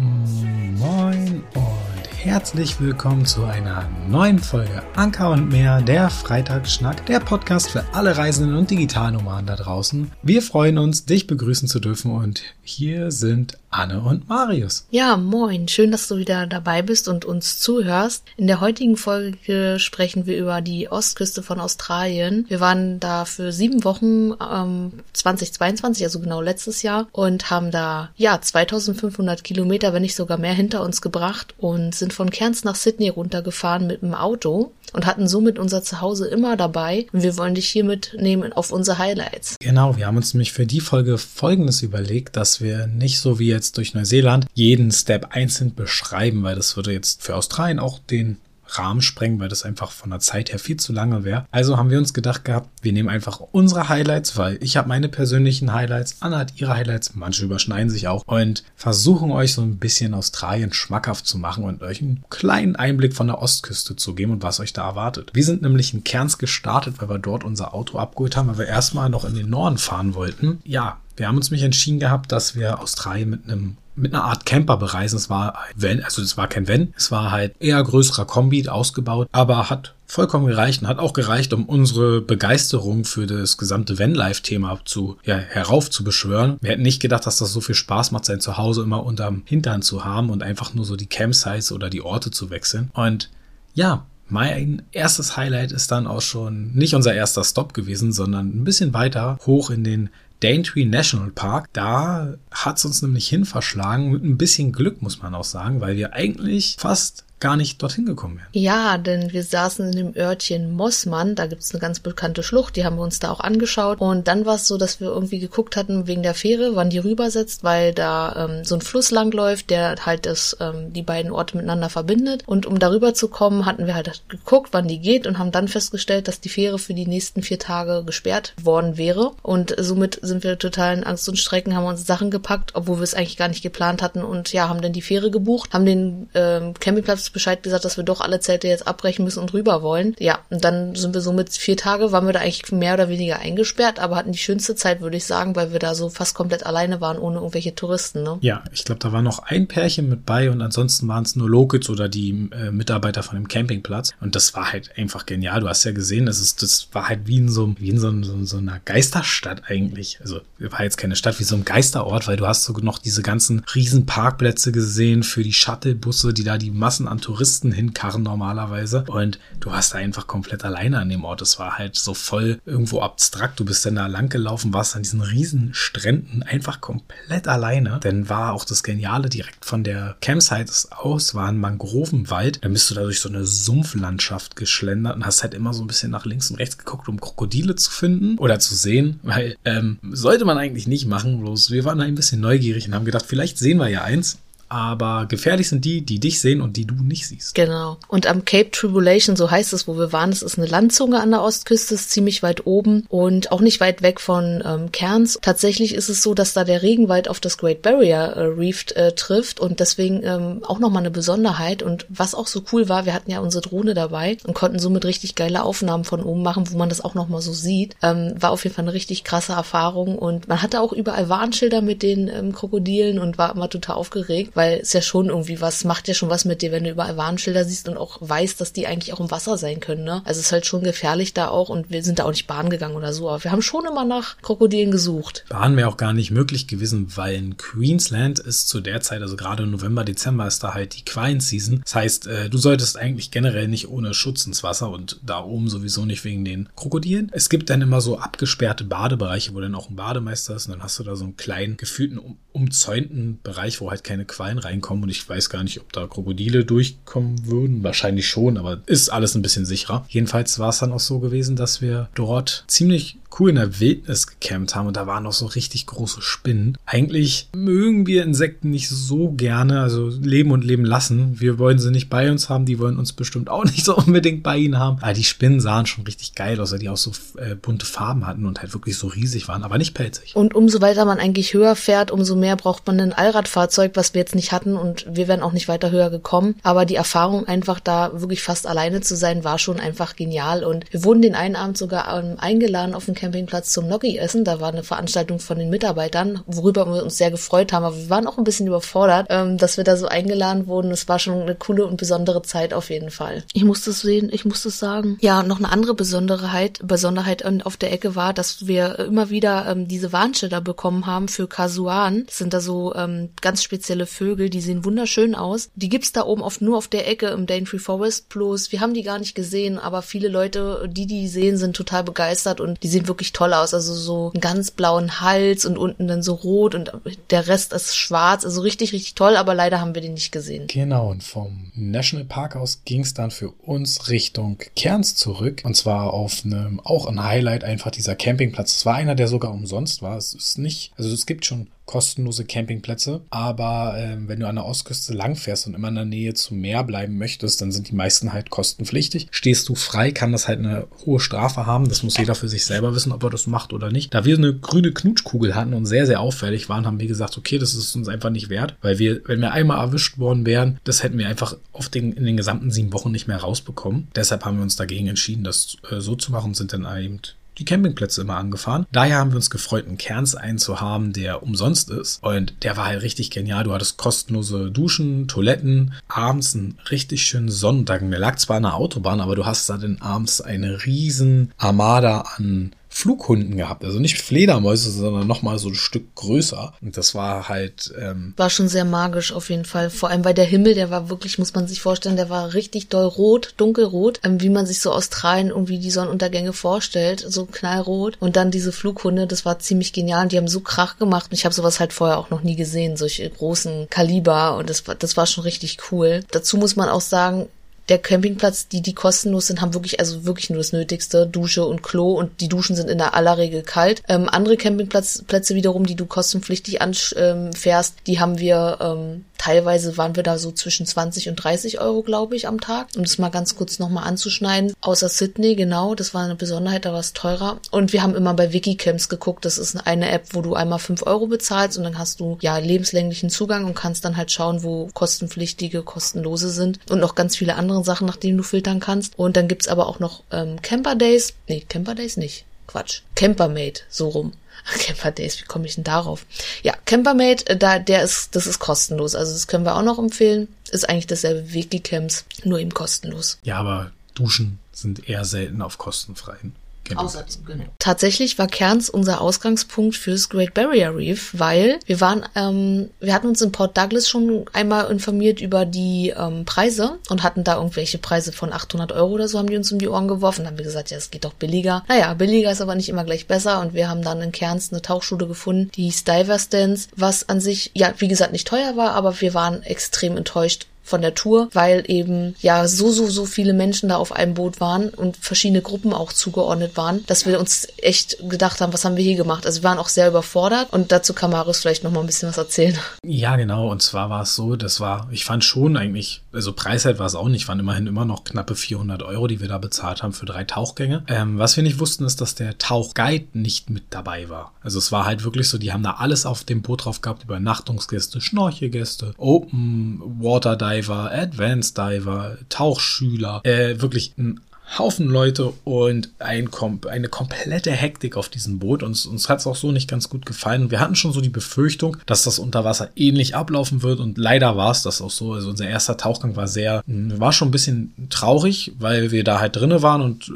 [0.00, 7.70] Moin und herzlich willkommen zu einer neuen Folge Anker und mehr, der Freitagsschnack, der Podcast
[7.70, 10.12] für alle Reisenden und Digitalnomaden da draußen.
[10.22, 14.86] Wir freuen uns, dich begrüßen zu dürfen und hier sind Anne und Marius.
[14.90, 15.68] Ja, moin.
[15.68, 18.24] Schön, dass du wieder dabei bist und uns zuhörst.
[18.36, 22.46] In der heutigen Folge sprechen wir über die Ostküste von Australien.
[22.48, 28.10] Wir waren da für sieben Wochen ähm, 2022, also genau letztes Jahr, und haben da
[28.16, 32.76] ja 2500 Kilometer, wenn nicht sogar mehr, hinter uns gebracht und sind von Cairns nach
[32.76, 37.06] Sydney runtergefahren mit dem Auto und hatten somit unser Zuhause immer dabei.
[37.12, 39.56] Und wir wollen dich hier mitnehmen auf unsere Highlights.
[39.60, 43.48] Genau, wir haben uns nämlich für die Folge Folgendes überlegt, dass wir nicht so wie
[43.48, 48.38] jetzt durch Neuseeland jeden Step einzeln beschreiben, weil das würde jetzt für Australien auch den
[48.70, 51.46] Rahmen sprengen, weil das einfach von der Zeit her viel zu lange wäre.
[51.50, 55.08] Also haben wir uns gedacht gehabt, wir nehmen einfach unsere Highlights, weil ich habe meine
[55.08, 59.78] persönlichen Highlights, Anna hat ihre Highlights, manche überschneiden sich auch und versuchen euch so ein
[59.78, 64.32] bisschen Australien schmackhaft zu machen und euch einen kleinen Einblick von der Ostküste zu geben
[64.32, 65.30] und was euch da erwartet.
[65.32, 68.66] Wir sind nämlich in Kerns gestartet, weil wir dort unser Auto abgeholt haben, weil wir
[68.66, 70.60] erstmal noch in den Norden fahren wollten.
[70.64, 74.46] Ja, wir haben uns mich entschieden gehabt, dass wir Australien mit einem mit einer Art
[74.46, 75.16] Camper bereisen.
[75.16, 78.68] Es war ein Van, also es war kein Van, es war halt eher größerer Kombi
[78.68, 83.98] ausgebaut, aber hat vollkommen gereicht und hat auch gereicht, um unsere Begeisterung für das gesamte
[83.98, 86.58] Vanlife-Thema zu ja, herauf zu beschwören.
[86.60, 89.82] Wir hätten nicht gedacht, dass das so viel Spaß macht, sein Zuhause immer unterm Hintern
[89.82, 92.90] zu haben und einfach nur so die Campsites oder die Orte zu wechseln.
[92.94, 93.30] Und
[93.74, 98.64] ja, mein erstes Highlight ist dann auch schon nicht unser erster Stop gewesen, sondern ein
[98.64, 100.10] bisschen weiter hoch in den
[100.40, 101.68] Daintree National Park.
[101.72, 105.80] Da hat es uns nämlich hin verschlagen, mit ein bisschen Glück, muss man auch sagen,
[105.80, 108.48] weil wir eigentlich fast gar nicht dorthin gekommen wären.
[108.52, 112.84] Ja, denn wir saßen in dem Örtchen Mossmann, da gibt's eine ganz bekannte Schlucht, die
[112.84, 114.00] haben wir uns da auch angeschaut.
[114.00, 116.98] Und dann war es so, dass wir irgendwie geguckt hatten wegen der Fähre, wann die
[116.98, 121.56] rübersetzt, weil da ähm, so ein Fluss langläuft, der halt das, ähm, die beiden Orte
[121.56, 122.42] miteinander verbindet.
[122.46, 125.68] Und um darüber zu kommen, hatten wir halt geguckt, wann die geht und haben dann
[125.68, 129.32] festgestellt, dass die Fähre für die nächsten vier Tage gesperrt worden wäre.
[129.42, 133.04] Und somit sind wir total in Angst und Strecken, haben uns Sachen gepackt, obwohl wir
[133.04, 136.28] es eigentlich gar nicht geplant hatten und ja, haben dann die Fähre gebucht, haben den
[136.34, 140.14] ähm, Campingplatz Bescheid gesagt, dass wir doch alle Zelte jetzt abbrechen müssen und rüber wollen.
[140.18, 143.08] Ja, und dann sind wir so mit vier Tage, waren wir da eigentlich mehr oder
[143.08, 146.34] weniger eingesperrt, aber hatten die schönste Zeit, würde ich sagen, weil wir da so fast
[146.34, 148.22] komplett alleine waren, ohne irgendwelche Touristen.
[148.22, 148.38] Ne?
[148.40, 151.48] Ja, ich glaube, da war noch ein Pärchen mit bei und ansonsten waren es nur
[151.48, 154.12] Locals oder die äh, Mitarbeiter von dem Campingplatz.
[154.20, 155.60] Und das war halt einfach genial.
[155.60, 158.10] Du hast ja gesehen, das, ist, das war halt wie in so, wie in so,
[158.22, 160.18] so, so einer Geisterstadt eigentlich.
[160.20, 163.22] Also war jetzt keine Stadt, wie so ein Geisterort, weil du hast so noch diese
[163.22, 169.04] ganzen riesen Parkplätze gesehen für die Shuttlebusse, die da die Massen an Touristen hinkarren normalerweise.
[169.08, 171.42] Und du warst da einfach komplett alleine an dem Ort.
[171.42, 173.60] Es war halt so voll irgendwo abstrakt.
[173.60, 178.00] Du bist dann da lang gelaufen, warst an diesen riesen Stränden einfach komplett alleine.
[178.00, 182.64] Denn war auch das Geniale direkt von der Campsite aus, war ein Mangrovenwald.
[182.64, 185.86] Dann bist du da durch so eine Sumpflandschaft geschlendert und hast halt immer so ein
[185.86, 189.20] bisschen nach links und rechts geguckt, um Krokodile zu finden oder zu sehen.
[189.22, 191.40] Weil ähm, sollte man eigentlich nicht machen.
[191.40, 194.38] Bloß wir waren da ein bisschen neugierig und haben gedacht, vielleicht sehen wir ja eins
[194.68, 197.54] aber gefährlich sind die, die dich sehen und die du nicht siehst.
[197.54, 197.96] Genau.
[198.08, 201.30] Und am Cape Tribulation, so heißt es, wo wir waren, das ist eine Landzunge an
[201.30, 205.38] der Ostküste, ist ziemlich weit oben und auch nicht weit weg von ähm, Cairns.
[205.40, 209.12] Tatsächlich ist es so, dass da der Regenwald auf das Great Barrier äh, Reef äh,
[209.12, 211.82] trifft und deswegen ähm, auch nochmal eine Besonderheit.
[211.82, 215.04] Und was auch so cool war, wir hatten ja unsere Drohne dabei und konnten somit
[215.04, 217.96] richtig geile Aufnahmen von oben machen, wo man das auch nochmal so sieht.
[218.02, 221.80] Ähm, war auf jeden Fall eine richtig krasse Erfahrung und man hatte auch überall Warnschilder
[221.80, 225.84] mit den ähm, Krokodilen und war immer total aufgeregt weil es ja schon irgendwie was,
[225.84, 228.72] macht ja schon was mit dir, wenn du überall Warnschilder siehst und auch weißt, dass
[228.72, 230.20] die eigentlich auch im Wasser sein können, ne?
[230.24, 232.68] Also es ist halt schon gefährlich da auch und wir sind da auch nicht Bahn
[232.68, 235.44] gegangen oder so, aber wir haben schon immer nach Krokodilen gesucht.
[235.48, 239.36] Bahn wäre auch gar nicht möglich gewesen, weil in Queensland ist zu der Zeit, also
[239.36, 241.80] gerade November, Dezember ist da halt die Quiet Season.
[241.84, 245.70] Das heißt, äh, du solltest eigentlich generell nicht ohne Schutz ins Wasser und da oben
[245.70, 247.30] sowieso nicht wegen den Krokodilen.
[247.32, 250.82] Es gibt dann immer so abgesperrte Badebereiche, wo dann auch ein Bademeister ist und dann
[250.82, 254.58] hast du da so einen kleinen, gefühlten, um, umzäunten Bereich, wo halt keine Quallen Quallen
[254.58, 257.82] reinkommen und ich weiß gar nicht, ob da Krokodile durchkommen würden.
[257.82, 260.06] Wahrscheinlich schon, aber ist alles ein bisschen sicherer.
[260.08, 264.26] Jedenfalls war es dann auch so gewesen, dass wir dort ziemlich cool in der Wildnis
[264.26, 266.76] gecampt haben und da waren noch so richtig große Spinnen.
[266.86, 271.40] Eigentlich mögen wir Insekten nicht so gerne, also leben und leben lassen.
[271.40, 274.42] Wir wollen sie nicht bei uns haben, die wollen uns bestimmt auch nicht so unbedingt
[274.42, 274.98] bei ihnen haben.
[275.00, 278.26] Aber die Spinnen sahen schon richtig geil aus, weil die auch so äh, bunte Farben
[278.26, 280.34] hatten und halt wirklich so riesig waren, aber nicht pelzig.
[280.34, 284.20] Und umso weiter man eigentlich höher fährt, umso mehr braucht man ein Allradfahrzeug, was wir
[284.20, 286.56] jetzt nicht hatten und wir wären auch nicht weiter höher gekommen.
[286.62, 290.84] Aber die Erfahrung einfach da wirklich fast alleine zu sein, war schon einfach genial und
[290.90, 294.44] wir wurden den einen Abend sogar ähm, eingeladen auf dem Camp Campingplatz zum Gnocchi essen.
[294.44, 297.84] Da war eine Veranstaltung von den Mitarbeitern, worüber wir uns sehr gefreut haben.
[297.84, 300.90] Aber wir waren auch ein bisschen überfordert, ähm, dass wir da so eingeladen wurden.
[300.90, 303.44] Es war schon eine coole und besondere Zeit auf jeden Fall.
[303.52, 305.18] Ich musste es sehen, ich musste es sagen.
[305.20, 309.88] Ja, noch eine andere Besonderheit, Besonderheit auf der Ecke war, dass wir immer wieder ähm,
[309.88, 312.24] diese Warnschilder bekommen haben für Kasuan.
[312.26, 315.68] Das sind da so ähm, ganz spezielle Vögel, die sehen wunderschön aus.
[315.74, 318.72] Die gibt's da oben oft nur auf der Ecke im Daintree Forest Plus.
[318.72, 322.60] Wir haben die gar nicht gesehen, aber viele Leute, die die sehen, sind total begeistert
[322.60, 323.74] und die sehen wirklich toll aus.
[323.74, 326.92] Also so einen ganz blauen Hals und unten dann so rot und
[327.30, 328.44] der Rest ist schwarz.
[328.44, 330.66] Also richtig, richtig toll, aber leider haben wir den nicht gesehen.
[330.68, 335.62] Genau, und vom Nationalpark aus ging's dann für uns Richtung Kerns zurück.
[335.64, 338.76] Und zwar auf einem, auch ein Highlight einfach dieser Campingplatz.
[338.76, 340.16] Es war einer, der sogar umsonst war.
[340.16, 343.22] Es ist nicht, also es gibt schon kostenlose Campingplätze.
[343.30, 346.84] Aber ähm, wenn du an der Ostküste langfährst und immer in der Nähe zum Meer
[346.84, 349.26] bleiben möchtest, dann sind die meisten halt kostenpflichtig.
[349.32, 351.88] Stehst du frei, kann das halt eine hohe Strafe haben.
[351.88, 354.14] Das muss jeder für sich selber wissen, ob er das macht oder nicht.
[354.14, 357.58] Da wir eine grüne Knutschkugel hatten und sehr, sehr auffällig waren, haben wir gesagt, okay,
[357.58, 361.02] das ist uns einfach nicht wert, weil wir, wenn wir einmal erwischt worden wären, das
[361.02, 364.08] hätten wir einfach auf den, in den gesamten sieben Wochen nicht mehr rausbekommen.
[364.14, 367.20] Deshalb haben wir uns dagegen entschieden, das äh, so zu machen und sind dann eben
[367.58, 368.86] die Campingplätze immer angefahren.
[368.92, 372.22] Daher haben wir uns gefreut, einen Kerns einzuhaben, der umsonst ist.
[372.22, 373.64] Und der war halt richtig genial.
[373.64, 378.08] Du hattest kostenlose Duschen, Toiletten, abends einen richtig schönen Sonnentag.
[378.08, 382.24] Der lag zwar an der Autobahn, aber du hast da dann abends eine riesen Armada
[382.36, 383.84] an Flughunden gehabt.
[383.84, 386.72] Also nicht Fledermäuse, sondern nochmal so ein Stück größer.
[386.80, 387.92] Und das war halt.
[388.00, 389.90] Ähm war schon sehr magisch auf jeden Fall.
[389.90, 392.88] Vor allem, weil der Himmel, der war wirklich, muss man sich vorstellen, der war richtig
[392.88, 397.24] doll rot, dunkelrot, ähm, wie man sich so Australien irgendwie die Sonnenuntergänge vorstellt.
[397.26, 398.16] So knallrot.
[398.20, 400.24] Und dann diese Flughunde, das war ziemlich genial.
[400.24, 401.26] Und die haben so Krach gemacht.
[401.30, 404.56] Und ich habe sowas halt vorher auch noch nie gesehen, solche großen Kaliber.
[404.56, 406.24] Und das war, das war schon richtig cool.
[406.30, 407.48] Dazu muss man auch sagen,
[407.88, 411.82] der Campingplatz, die, die kostenlos sind, haben wirklich, also wirklich nur das Nötigste, Dusche und
[411.82, 414.02] Klo und die Duschen sind in der aller Regel kalt.
[414.08, 420.24] Ähm, andere Campingplätze wiederum, die du kostenpflichtig anfährst, die haben wir ähm, Teilweise waren wir
[420.24, 422.88] da so zwischen 20 und 30 Euro, glaube ich, am Tag.
[422.96, 424.74] Um das mal ganz kurz nochmal anzuschneiden.
[424.80, 427.60] Außer Sydney, genau, das war eine Besonderheit, da war es teurer.
[427.70, 429.44] Und wir haben immer bei Wikicamps geguckt.
[429.44, 432.58] Das ist eine App, wo du einmal 5 Euro bezahlst und dann hast du ja
[432.58, 436.80] lebenslänglichen Zugang und kannst dann halt schauen, wo kostenpflichtige, kostenlose sind.
[436.90, 439.18] Und noch ganz viele andere Sachen, nach denen du filtern kannst.
[439.18, 441.34] Und dann gibt's aber auch noch ähm, Camper Days.
[441.46, 442.44] Nee, Camper Days nicht.
[442.66, 443.02] Quatsch.
[443.14, 444.32] Campermate, so rum.
[444.78, 446.26] Camper Days, wie komme ich denn darauf?
[446.62, 449.14] Ja, Campermate, äh, da, der ist, das ist kostenlos.
[449.14, 450.48] Also das können wir auch noch empfehlen.
[450.70, 453.38] Ist eigentlich dasselbe wie Wikicamps, nur eben kostenlos.
[453.42, 456.54] Ja, aber Duschen sind eher selten auf kostenfreien
[456.96, 457.64] Außerdem, genau.
[457.78, 463.28] Tatsächlich war Cairns unser Ausgangspunkt fürs Great Barrier Reef, weil wir waren, ähm, wir hatten
[463.28, 467.98] uns in Port Douglas schon einmal informiert über die ähm, Preise und hatten da irgendwelche
[467.98, 470.44] Preise von 800 Euro oder so haben die uns um die Ohren geworfen.
[470.44, 471.84] Dann haben wir gesagt, ja, es geht doch billiger.
[471.88, 474.82] Naja, billiger ist aber nicht immer gleich besser und wir haben dann in Cairns eine
[474.82, 478.92] Tauchschule gefunden, die hieß Diver Stance, was an sich, ja, wie gesagt, nicht teuer war,
[478.92, 483.52] aber wir waren extrem enttäuscht von der Tour, weil eben ja so, so, so viele
[483.52, 487.68] Menschen da auf einem Boot waren und verschiedene Gruppen auch zugeordnet waren, dass wir uns
[487.78, 489.46] echt gedacht haben, was haben wir hier gemacht?
[489.46, 492.28] Also wir waren auch sehr überfordert und dazu kann Marius vielleicht noch mal ein bisschen
[492.28, 492.76] was erzählen.
[493.04, 493.70] Ja, genau.
[493.70, 497.14] Und zwar war es so, das war, ich fand schon eigentlich, also Preisheit war es
[497.14, 500.26] auch nicht, waren immerhin immer noch knappe 400 Euro, die wir da bezahlt haben für
[500.26, 501.04] drei Tauchgänge.
[501.08, 504.52] Ähm, was wir nicht wussten, ist, dass der Tauchguide nicht mit dabei war.
[504.62, 507.24] Also es war halt wirklich so, die haben da alles auf dem Boot drauf gehabt,
[507.24, 514.40] Übernachtungsgäste, Schnorchelgäste, Open Water Dive Diver, Advanced Diver, Tauchschüler, äh, wirklich ein
[514.76, 516.50] Haufen Leute und ein,
[516.90, 518.82] eine komplette Hektik auf diesem Boot.
[518.82, 520.70] Uns, uns hat es auch so nicht ganz gut gefallen.
[520.70, 524.58] Wir hatten schon so die Befürchtung, dass das unter Wasser ähnlich ablaufen wird und leider
[524.58, 525.32] war es das auch so.
[525.32, 529.56] Also unser erster Tauchgang war sehr, war schon ein bisschen traurig, weil wir da halt
[529.56, 530.30] drinne waren und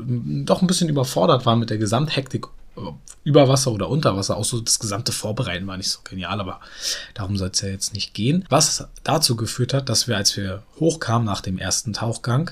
[0.48, 2.46] doch ein bisschen überfordert waren mit der Gesamthektik
[3.24, 4.36] über Wasser oder unter Wasser.
[4.36, 6.60] Auch so das gesamte Vorbereiten war nicht so genial, aber
[7.14, 8.44] darum soll es ja jetzt nicht gehen.
[8.48, 12.50] Was dazu geführt hat, dass wir, als wir hochkamen nach dem ersten Tauchgang,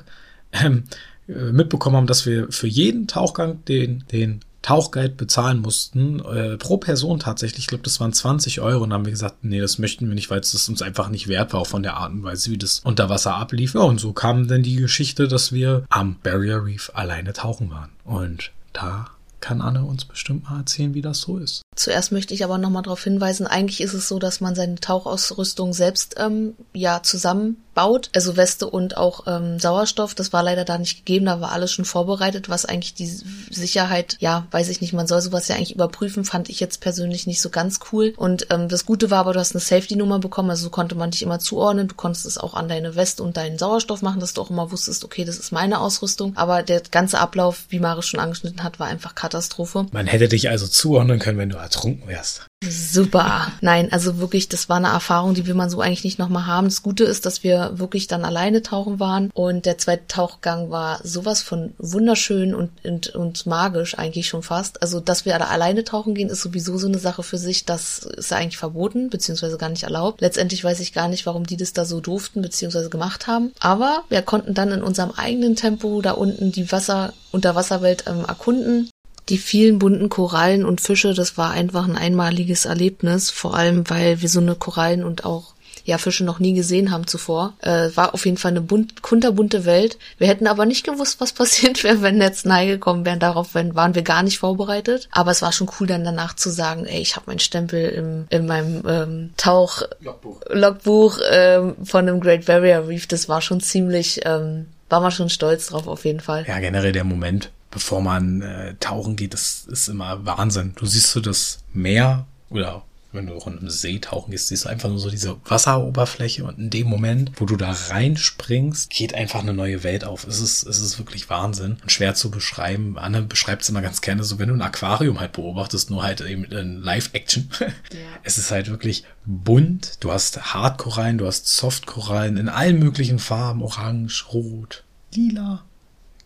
[0.52, 0.84] ähm,
[1.28, 6.76] äh, mitbekommen haben, dass wir für jeden Tauchgang den, den Tauchguide bezahlen mussten, äh, pro
[6.76, 9.78] Person tatsächlich, ich glaube, das waren 20 Euro und dann haben wir gesagt, nee, das
[9.78, 12.22] möchten wir nicht, weil es uns einfach nicht wert war, auch von der Art und
[12.22, 13.74] Weise, wie das unter Wasser ablief.
[13.74, 17.90] Ja, und so kam dann die Geschichte, dass wir am Barrier Reef alleine tauchen waren.
[18.04, 19.06] Und da
[19.40, 21.62] kann Anne uns bestimmt mal erzählen, wie das so ist.
[21.74, 25.72] Zuerst möchte ich aber nochmal darauf hinweisen, eigentlich ist es so, dass man seine Tauchausrüstung
[25.72, 30.14] selbst ähm, ja zusammen baut, also Weste und auch ähm, Sauerstoff.
[30.14, 34.16] Das war leider da nicht gegeben, da war alles schon vorbereitet, was eigentlich die Sicherheit,
[34.20, 37.40] ja, weiß ich nicht, man soll sowas ja eigentlich überprüfen, fand ich jetzt persönlich nicht
[37.40, 38.12] so ganz cool.
[38.16, 41.10] Und ähm, das Gute war aber, du hast eine Safety-Nummer bekommen, also so konnte man
[41.10, 41.88] dich immer zuordnen.
[41.88, 44.70] Du konntest es auch an deine Weste und deinen Sauerstoff machen, dass du auch immer
[44.70, 46.36] wusstest, okay, das ist meine Ausrüstung.
[46.36, 49.86] Aber der ganze Ablauf, wie Maris schon angeschnitten hat, war einfach Katastrophe.
[49.92, 52.46] Man hätte dich also zuordnen können, wenn du ertrunken wärst.
[52.68, 53.50] Super.
[53.62, 56.66] Nein, also wirklich, das war eine Erfahrung, die will man so eigentlich nicht nochmal haben.
[56.66, 61.00] Das Gute ist, dass wir wirklich dann alleine tauchen waren und der zweite Tauchgang war
[61.02, 64.82] sowas von wunderschön und, und, und magisch eigentlich schon fast.
[64.82, 67.64] Also, dass wir da alleine tauchen gehen, ist sowieso so eine Sache für sich.
[67.64, 70.20] Das ist eigentlich verboten, beziehungsweise gar nicht erlaubt.
[70.20, 73.52] Letztendlich weiß ich gar nicht, warum die das da so durften, beziehungsweise gemacht haben.
[73.60, 78.89] Aber wir konnten dann in unserem eigenen Tempo da unten die Wasser, Unterwasserwelt ähm, erkunden
[79.30, 84.20] die vielen bunten Korallen und Fische, das war einfach ein einmaliges Erlebnis, vor allem weil
[84.20, 87.54] wir so eine Korallen und auch ja Fische noch nie gesehen haben zuvor.
[87.60, 89.98] Äh, war auf jeden Fall eine bunt, kunterbunte Welt.
[90.18, 93.18] Wir hätten aber nicht gewusst, was passiert wäre, wenn jetzt Nei gekommen wären.
[93.18, 95.08] Darauf waren wir gar nicht vorbereitet.
[95.10, 98.26] Aber es war schon cool, dann danach zu sagen, ey, ich habe meinen Stempel im,
[98.30, 103.06] in meinem ähm, Tauch Logbuch, Logbuch ähm, von dem Great Barrier Reef.
[103.06, 106.44] Das war schon ziemlich, ähm, war man schon stolz drauf auf jeden Fall.
[106.46, 110.72] Ja, generell der Moment, bevor man äh, tauchen geht, das ist immer Wahnsinn.
[110.76, 114.68] Du siehst so das Meer oder wenn du rund im See tauchen gehst, siehst du
[114.68, 119.40] einfach nur so diese Wasseroberfläche und in dem Moment, wo du da reinspringst, geht einfach
[119.40, 120.26] eine neue Welt auf.
[120.26, 122.98] Es ist, es ist wirklich Wahnsinn und schwer zu beschreiben.
[122.98, 126.20] Anne beschreibt es immer ganz gerne so, wenn du ein Aquarium halt beobachtest, nur halt
[126.20, 127.50] eben in Live-Action.
[127.92, 127.98] Ja.
[128.22, 129.96] Es ist halt wirklich bunt.
[130.00, 134.84] Du hast Hardkorallen, du hast Softkorallen in allen möglichen Farben, orange, rot,
[135.14, 135.64] lila,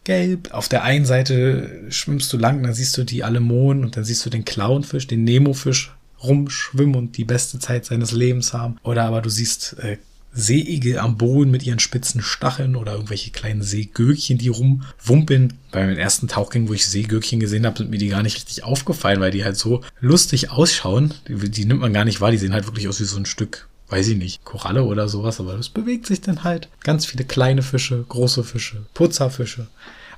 [0.04, 0.52] gelb.
[0.52, 4.24] Auf der einen Seite schwimmst du lang, dann siehst du die Anemonen und dann siehst
[4.24, 8.78] du den Clownfisch, den Nemofisch rumschwimmen und die beste Zeit seines Lebens haben.
[8.82, 9.98] Oder aber du siehst äh,
[10.32, 15.54] Seeigel am Boden mit ihren spitzen Stacheln oder irgendwelche kleinen Seegürkchen, die rumwumpeln.
[15.70, 18.64] Bei meinem ersten Tauchgang, wo ich Seegürkchen gesehen habe, sind mir die gar nicht richtig
[18.64, 21.14] aufgefallen, weil die halt so lustig ausschauen.
[21.28, 23.26] Die, die nimmt man gar nicht wahr, die sehen halt wirklich aus wie so ein
[23.26, 26.68] Stück weiß ich nicht, Koralle oder sowas, aber das bewegt sich dann halt.
[26.82, 29.68] Ganz viele kleine Fische, große Fische, Putzerfische.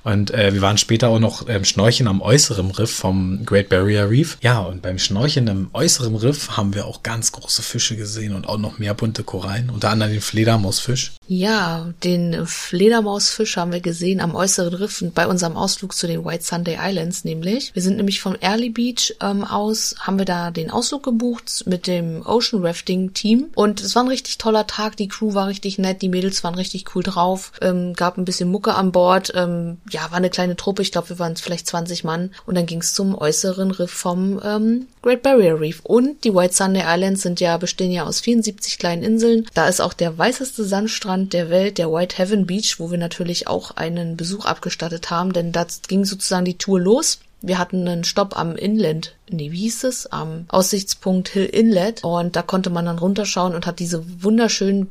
[0.07, 4.09] Und äh, wir waren später auch noch ähm, Schnorcheln am äußeren Riff vom Great Barrier
[4.09, 4.37] Reef.
[4.41, 8.47] Ja, und beim Schnorcheln im äußeren Riff haben wir auch ganz große Fische gesehen und
[8.47, 11.11] auch noch mehr bunte Korallen, unter anderem den Fledermausfisch.
[11.27, 16.45] Ja, den Fledermausfisch haben wir gesehen am äußeren Riff bei unserem Ausflug zu den White
[16.45, 17.75] Sunday Islands nämlich.
[17.75, 21.85] Wir sind nämlich vom Early Beach ähm, aus, haben wir da den Ausflug gebucht mit
[21.85, 24.95] dem Ocean Rafting Team und es war ein richtig toller Tag.
[24.95, 28.49] Die Crew war richtig nett, die Mädels waren richtig cool drauf, ähm, gab ein bisschen
[28.49, 29.33] Mucke an Bord.
[29.35, 32.65] Ähm, ja, war eine kleine Truppe, ich glaube, wir waren vielleicht 20 Mann und dann
[32.65, 35.81] ging es zum äußeren Riff vom ähm, Great Barrier Reef.
[35.83, 39.45] Und die White Sunday Islands sind ja, bestehen ja aus 74 kleinen Inseln.
[39.53, 43.47] Da ist auch der weißeste Sandstrand der Welt, der White Heaven Beach, wo wir natürlich
[43.47, 47.19] auch einen Besuch abgestattet haben, denn da ging sozusagen die Tour los.
[47.41, 50.07] Wir hatten einen Stopp am Inland, nee, wie hieß es?
[50.07, 52.03] Am Aussichtspunkt Hill Inlet.
[52.03, 54.89] Und da konnte man dann runterschauen und hat diese wunderschönen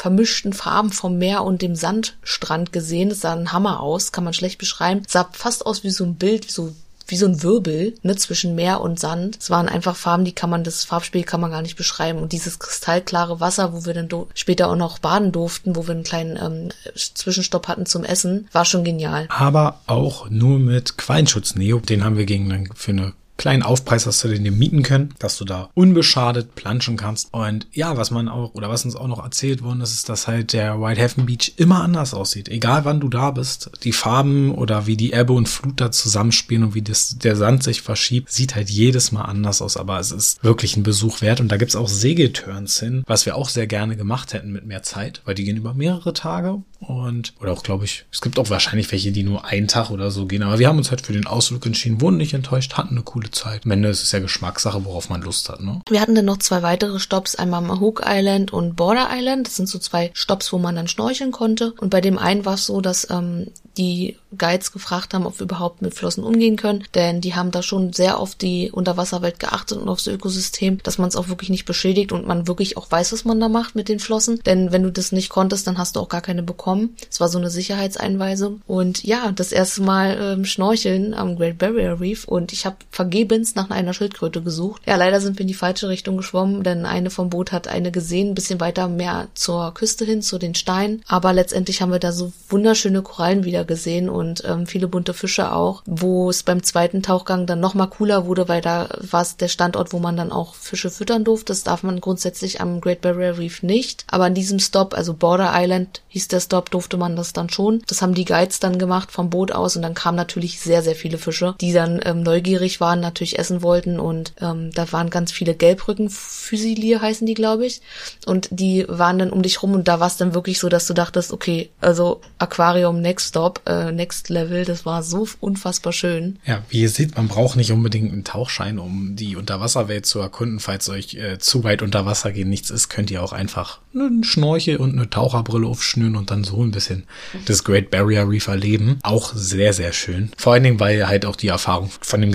[0.00, 3.10] vermischten Farben vom Meer und dem Sandstrand gesehen.
[3.10, 5.02] Das sah ein Hammer aus, kann man schlecht beschreiben.
[5.06, 6.72] sah fast aus wie so ein Bild, wie so
[7.06, 9.38] wie so ein Wirbel ne, zwischen Meer und Sand.
[9.40, 12.20] Es waren einfach Farben, die kann man, das Farbspiel kann man gar nicht beschreiben.
[12.20, 16.04] Und dieses kristallklare Wasser, wo wir dann später auch noch baden durften, wo wir einen
[16.04, 19.26] kleinen ähm, Zwischenstopp hatten zum Essen, war schon genial.
[19.28, 21.80] Aber auch nur mit Quallenschutz Neo.
[21.80, 25.38] Den haben wir gegen für eine kleinen Aufpreis hast du den dir mieten können, dass
[25.38, 27.32] du da unbeschadet planschen kannst.
[27.32, 30.28] Und ja, was man auch, oder was uns auch noch erzählt worden ist, ist, dass
[30.28, 32.50] halt der White Heaven Beach immer anders aussieht.
[32.50, 36.64] Egal wann du da bist, die Farben oder wie die Ebbe und Flut da zusammenspielen
[36.64, 39.78] und wie das, der Sand sich verschiebt, sieht halt jedes Mal anders aus.
[39.78, 41.40] Aber es ist wirklich ein Besuch wert.
[41.40, 44.82] Und da gibt's auch Segelturns hin, was wir auch sehr gerne gemacht hätten mit mehr
[44.82, 48.48] Zeit, weil die gehen über mehrere Tage und, oder auch, glaube ich, es gibt auch
[48.48, 50.42] wahrscheinlich welche, die nur einen Tag oder so gehen.
[50.42, 53.29] Aber wir haben uns halt für den Ausflug entschieden, wurden nicht enttäuscht, hatten eine coole
[53.30, 53.64] Zeit.
[53.64, 55.80] Am Ende ist es ja Geschmackssache, worauf man Lust hat, ne?
[55.88, 59.46] Wir hatten dann noch zwei weitere Stops, einmal Mahook Island und Border Island.
[59.46, 61.72] Das sind so zwei Stops, wo man dann schnorcheln konnte.
[61.80, 65.44] Und bei dem einen war es so, dass ähm, die Guides gefragt haben, ob wir
[65.44, 69.78] überhaupt mit Flossen umgehen können, denn die haben da schon sehr auf die Unterwasserwelt geachtet
[69.78, 73.12] und aufs Ökosystem, dass man es auch wirklich nicht beschädigt und man wirklich auch weiß,
[73.12, 74.40] was man da macht mit den Flossen.
[74.44, 76.96] Denn wenn du das nicht konntest, dann hast du auch gar keine bekommen.
[77.10, 78.60] Es war so eine Sicherheitseinweisung.
[78.66, 83.19] Und ja, das erste Mal ähm, schnorcheln am Great Barrier Reef und ich habe vergebens
[83.20, 84.82] vergebens nach einer Schildkröte gesucht.
[84.86, 87.90] Ja, leider sind wir in die falsche Richtung geschwommen, denn eine vom Boot hat eine
[87.90, 91.02] gesehen, ein bisschen weiter mehr zur Küste hin, zu den Steinen.
[91.06, 95.52] Aber letztendlich haben wir da so wunderschöne Korallen wieder gesehen und ähm, viele bunte Fische
[95.52, 99.48] auch, wo es beim zweiten Tauchgang dann nochmal cooler wurde, weil da war es der
[99.48, 101.52] Standort, wo man dann auch Fische füttern durfte.
[101.52, 104.04] Das darf man grundsätzlich am Great Barrier Reef nicht.
[104.10, 107.82] Aber an diesem Stop, also Border Island hieß der Stop, durfte man das dann schon.
[107.86, 110.94] Das haben die Guides dann gemacht vom Boot aus und dann kamen natürlich sehr, sehr
[110.94, 115.32] viele Fische, die dann ähm, neugierig waren, natürlich essen wollten und ähm, da waren ganz
[115.32, 117.80] viele Gelbrücken-Physilie heißen die, glaube ich.
[118.26, 120.86] Und die waren dann um dich rum und da war es dann wirklich so, dass
[120.86, 126.38] du dachtest, okay, also Aquarium Next Stop, äh, Next Level, das war so unfassbar schön.
[126.46, 130.60] Ja, wie ihr seht, man braucht nicht unbedingt einen Tauchschein, um die Unterwasserwelt zu erkunden.
[130.60, 134.24] Falls euch äh, zu weit unter Wasser gehen nichts ist, könnt ihr auch einfach einen
[134.24, 137.04] Schnorchel und eine Taucherbrille aufschnüren und dann so ein bisschen
[137.46, 138.98] das Great Barrier Reef erleben.
[139.02, 140.30] Auch sehr, sehr schön.
[140.36, 142.32] Vor allen Dingen, weil halt auch die Erfahrung von dem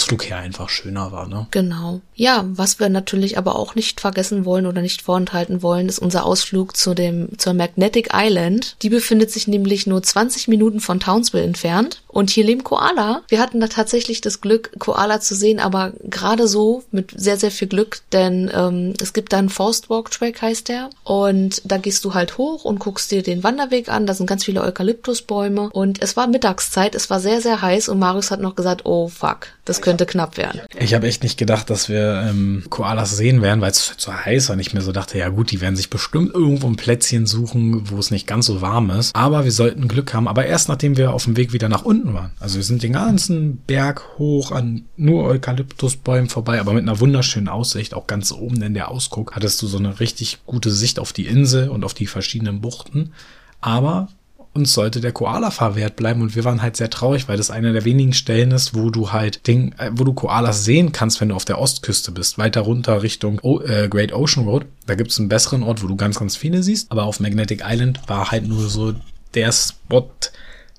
[0.00, 1.28] Gesamtausflug her einfach schöner war.
[1.28, 1.46] Ne?
[1.50, 2.00] Genau.
[2.20, 6.26] Ja, was wir natürlich aber auch nicht vergessen wollen oder nicht vorenthalten wollen, ist unser
[6.26, 8.76] Ausflug zu dem, zur Magnetic Island.
[8.82, 12.02] Die befindet sich nämlich nur 20 Minuten von Townsville entfernt.
[12.08, 13.22] Und hier leben Koala.
[13.28, 17.50] Wir hatten da tatsächlich das Glück, Koala zu sehen, aber gerade so mit sehr, sehr
[17.50, 20.90] viel Glück, denn ähm, es gibt da einen Forest Walk Track, heißt der.
[21.04, 24.04] Und da gehst du halt hoch und guckst dir den Wanderweg an.
[24.04, 25.70] Da sind ganz viele Eukalyptusbäume.
[25.70, 29.08] Und es war Mittagszeit, es war sehr, sehr heiß und Marius hat noch gesagt, oh
[29.08, 30.60] fuck, das könnte knapp werden.
[30.78, 34.48] Ich habe echt nicht gedacht, dass wir ähm, Koalas sehen werden, weil es so heiß
[34.48, 34.54] war.
[34.54, 37.90] Und ich mir so dachte, ja gut, die werden sich bestimmt irgendwo ein Plätzchen suchen,
[37.90, 39.14] wo es nicht ganz so warm ist.
[39.14, 40.28] Aber wir sollten Glück haben.
[40.28, 42.32] Aber erst nachdem wir auf dem Weg wieder nach unten waren.
[42.40, 47.48] Also wir sind den ganzen Berg hoch an nur Eukalyptusbäumen vorbei, aber mit einer wunderschönen
[47.48, 47.94] Aussicht.
[47.94, 51.26] Auch ganz oben in der Ausguck hattest du so eine richtig gute Sicht auf die
[51.26, 53.12] Insel und auf die verschiedenen Buchten.
[53.60, 54.08] Aber
[54.52, 57.72] uns sollte der Koala verwehrt bleiben und wir waren halt sehr traurig, weil das eine
[57.72, 61.28] der wenigen Stellen ist, wo du halt Ding, äh, wo du Koalas sehen kannst, wenn
[61.28, 64.66] du auf der Ostküste bist, weiter runter Richtung o äh, Great Ocean Road.
[64.86, 67.62] Da gibt es einen besseren Ort, wo du ganz, ganz viele siehst, aber auf Magnetic
[67.64, 68.94] Island war halt nur so
[69.34, 70.10] der Spot,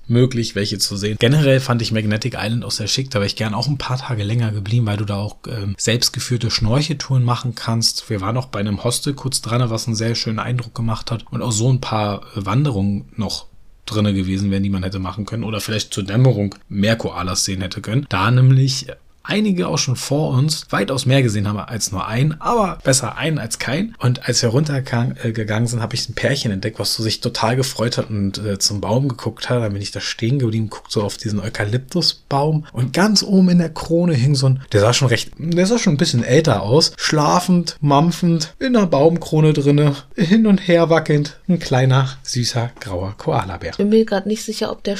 [0.08, 1.16] möglich, welche zu sehen.
[1.18, 3.98] Generell fand ich Magnetic Island auch sehr schick, da wäre ich gern auch ein paar
[3.98, 8.08] Tage länger geblieben, weil du da auch ähm, selbstgeführte Schnorcheltouren machen kannst.
[8.10, 11.24] Wir waren auch bei einem Hostel kurz dran, was einen sehr schönen Eindruck gemacht hat
[11.30, 13.46] und auch so ein paar äh, Wanderungen noch
[13.86, 17.60] drinne gewesen wären, die man hätte machen können oder vielleicht zur Dämmerung mehr Koalas sehen
[17.60, 18.06] hätte können.
[18.08, 18.86] Da nämlich
[19.24, 23.38] einige auch schon vor uns weitaus mehr gesehen haben als nur ein, aber besser ein
[23.38, 23.94] als kein.
[23.98, 27.98] Und als wir runtergegangen sind, habe ich ein Pärchen entdeckt, was so sich total gefreut
[27.98, 29.62] hat und äh, zum Baum geguckt hat.
[29.62, 33.58] Dann bin ich da stehen geblieben, guckt so auf diesen Eukalyptusbaum und ganz oben in
[33.58, 36.62] der Krone hing so ein, der sah schon recht, der sah schon ein bisschen älter
[36.62, 43.14] aus, schlafend, mampfend, in der Baumkrone drinne, hin und her wackelnd, ein kleiner, süßer, grauer
[43.16, 43.70] Koalabär.
[43.70, 44.96] Ich bin mir gerade nicht sicher, ob der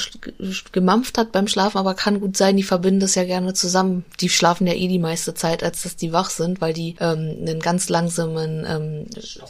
[0.71, 4.29] gemampft hat beim Schlafen, aber kann gut sein, die verbinden das ja gerne zusammen die
[4.29, 7.59] schlafen ja eh die meiste Zeit, als dass die wach sind, weil die ähm, einen
[7.59, 9.05] ganz langsamen ähm,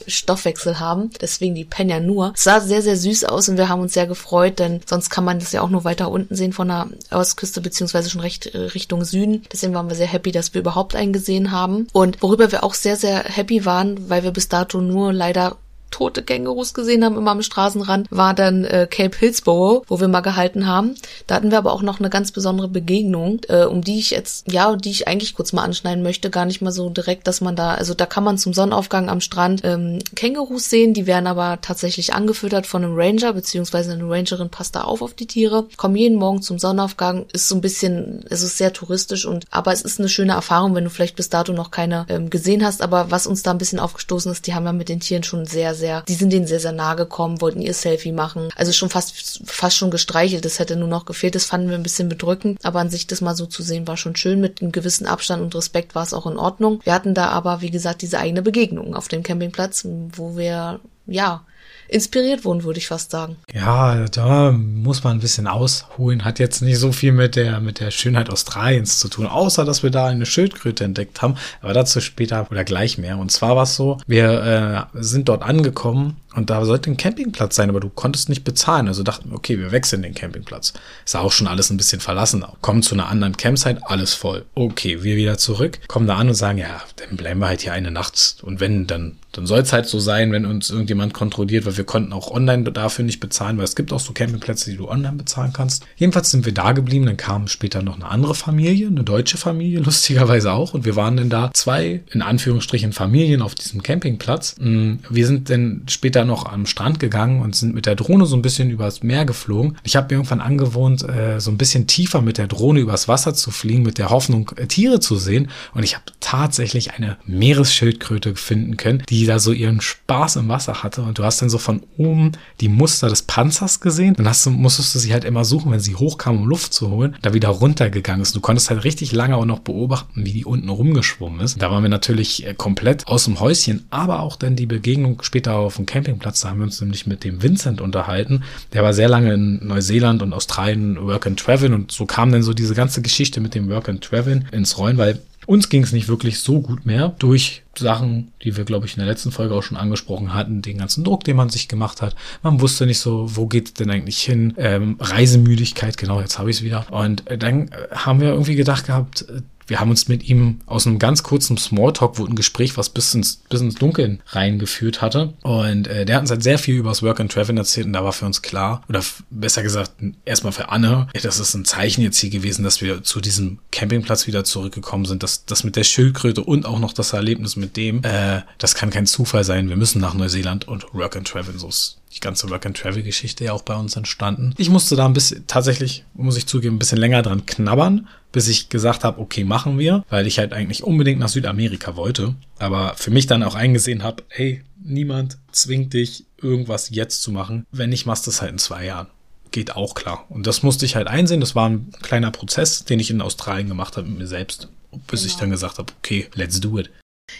[0.07, 1.11] Stoffwechsel haben.
[1.21, 2.33] Deswegen die pennen ja nur.
[2.35, 5.25] Es sah sehr, sehr süß aus und wir haben uns sehr gefreut, denn sonst kann
[5.25, 8.57] man das ja auch nur weiter unten sehen von der Ostküste, beziehungsweise schon recht äh,
[8.57, 9.43] Richtung Süden.
[9.51, 11.87] Deswegen waren wir sehr happy, dass wir überhaupt einen gesehen haben.
[11.93, 15.57] Und worüber wir auch sehr, sehr happy waren, weil wir bis dato nur leider
[15.93, 20.21] tote Kängurus gesehen haben, immer am Straßenrand, war dann äh, Cape Hillsborough, wo wir mal
[20.21, 20.95] gehalten haben.
[21.27, 24.51] Da hatten wir aber auch noch eine ganz besondere Begegnung, äh, um die ich jetzt,
[24.51, 26.31] ja, die ich eigentlich kurz mal anschneiden möchte.
[26.31, 29.21] Gar nicht mal so direkt, dass man da, also da kann man zum Sonnenaufgang am
[29.21, 34.49] Strand ähm, Kängurus sehen, die werden aber tatsächlich angefüttert von einem Ranger, beziehungsweise eine Rangerin
[34.49, 38.25] passt da auf auf die Tiere, kommen jeden Morgen zum Sonnenaufgang, ist so ein bisschen,
[38.31, 41.29] es ist sehr touristisch und, aber es ist eine schöne Erfahrung, wenn du vielleicht bis
[41.29, 44.55] dato noch keine ähm, gesehen hast, aber was uns da ein bisschen aufgestoßen ist, die
[44.55, 46.95] haben ja mit den Tieren schon sehr, sehr sehr, die sind denen sehr, sehr nahe
[46.95, 48.47] gekommen, wollten ihr Selfie machen.
[48.55, 50.45] Also schon fast, fast schon gestreichelt.
[50.45, 51.35] Das hätte nur noch gefehlt.
[51.35, 52.59] Das fanden wir ein bisschen bedrückend.
[52.63, 54.39] Aber an sich das mal so zu sehen war schon schön.
[54.39, 56.79] Mit einem gewissen Abstand und Respekt war es auch in Ordnung.
[56.85, 61.43] Wir hatten da aber, wie gesagt, diese eigene Begegnung auf dem Campingplatz, wo wir, ja,
[61.87, 63.37] inspiriert wurden, würde ich fast sagen.
[63.53, 66.25] Ja, da muss man ein bisschen ausholen.
[66.25, 69.83] Hat jetzt nicht so viel mit der, mit der Schönheit Australiens zu tun, außer dass
[69.83, 71.35] wir da eine Schildkröte entdeckt haben.
[71.61, 73.17] Aber dazu später oder gleich mehr.
[73.17, 77.55] Und zwar war es so, wir äh, sind dort angekommen und da sollte ein Campingplatz
[77.55, 78.87] sein, aber du konntest nicht bezahlen.
[78.87, 80.73] Also dachten wir, okay, wir wechseln den Campingplatz.
[81.05, 82.43] Ist auch schon alles ein bisschen verlassen.
[82.61, 84.45] Kommen zu einer anderen Campsite, alles voll.
[84.55, 87.73] Okay, wir wieder zurück, kommen da an und sagen, ja, dann bleiben wir halt hier
[87.73, 88.37] eine Nacht.
[88.41, 91.83] Und wenn, dann, dann soll es halt so sein, wenn uns irgendjemand kontrolliert, weil wir
[91.83, 95.17] konnten auch online dafür nicht bezahlen, weil es gibt auch so Campingplätze, die du online
[95.17, 95.85] bezahlen kannst.
[95.97, 99.79] Jedenfalls sind wir da geblieben, dann kam später noch eine andere Familie, eine deutsche Familie,
[99.83, 100.73] lustigerweise auch.
[100.73, 104.55] Und wir waren dann da zwei, in Anführungsstrichen, Familien auf diesem Campingplatz.
[104.59, 108.25] Mm, wir sind dann später dann noch am Strand gegangen und sind mit der Drohne
[108.25, 109.77] so ein bisschen übers Meer geflogen.
[109.83, 113.33] Ich habe mir irgendwann angewohnt, äh, so ein bisschen tiefer mit der Drohne übers Wasser
[113.33, 115.49] zu fliegen, mit der Hoffnung, äh, Tiere zu sehen.
[115.73, 120.83] Und ich habe tatsächlich eine Meeresschildkröte finden können, die da so ihren Spaß im Wasser
[120.83, 121.01] hatte.
[121.01, 122.31] Und du hast dann so von oben
[122.61, 124.15] die Muster des Panzers gesehen.
[124.15, 126.89] Dann hast du, musstest du sie halt immer suchen, wenn sie hochkam, um Luft zu
[126.89, 128.35] holen, da wieder runtergegangen ist.
[128.35, 131.61] Du konntest halt richtig lange auch noch beobachten, wie die unten rumgeschwommen ist.
[131.61, 135.55] Da waren wir natürlich äh, komplett aus dem Häuschen, aber auch dann die Begegnung später
[135.55, 136.41] auf dem Campingplatz.
[136.41, 138.43] Da haben wir uns nämlich mit dem Vincent unterhalten.
[138.73, 142.43] Der war sehr lange in Neuseeland und Australien Work and Travel und so kam dann
[142.43, 145.91] so diese ganze Geschichte mit dem Work and Travel ins Rollen, weil uns ging es
[145.91, 149.55] nicht wirklich so gut mehr durch Sachen, die wir, glaube ich, in der letzten Folge
[149.55, 152.15] auch schon angesprochen hatten, den ganzen Druck, den man sich gemacht hat.
[152.43, 154.53] Man wusste nicht so, wo geht's denn eigentlich hin?
[154.57, 156.85] Ähm, Reisemüdigkeit, genau, jetzt habe ich es wieder.
[156.91, 160.59] Und äh, dann äh, haben wir irgendwie gedacht gehabt, äh, wir haben uns mit ihm
[160.65, 165.01] aus einem ganz kurzen Smalltalk, wo ein Gespräch was bis ins, bis ins Dunkeln reingeführt
[165.01, 165.33] hatte.
[165.41, 167.93] Und äh, der hat uns halt sehr viel über das Work and Travel erzählt und
[167.93, 169.91] da war für uns klar, oder besser gesagt,
[170.25, 174.27] erstmal für Anne, das ist ein Zeichen jetzt hier gewesen, dass wir zu diesem Campingplatz
[174.27, 175.23] wieder zurückgekommen sind.
[175.23, 178.89] dass das mit der Schildkröte und auch noch das Erlebnis mit dem, äh, das kann
[178.89, 179.69] kein Zufall sein.
[179.69, 181.57] Wir müssen nach Neuseeland und Work and Travel.
[181.57, 184.53] So ist die ganze Work-and-Travel-Geschichte ja auch bei uns entstanden.
[184.57, 188.47] Ich musste da ein bisschen, tatsächlich, muss ich zugeben, ein bisschen länger dran knabbern, bis
[188.47, 192.35] ich gesagt habe, okay, machen wir, weil ich halt eigentlich unbedingt nach Südamerika wollte.
[192.59, 197.65] Aber für mich dann auch eingesehen habe, hey, niemand zwingt dich, irgendwas jetzt zu machen.
[197.71, 199.07] Wenn nicht, machst du es halt in zwei Jahren
[199.53, 200.25] geht auch klar.
[200.29, 201.39] Und das musste ich halt einsehen.
[201.39, 204.67] Das war ein kleiner Prozess, den ich in Australien gemacht habe mit mir selbst,
[205.07, 205.31] bis genau.
[205.31, 206.89] ich dann gesagt habe, okay, let's do it.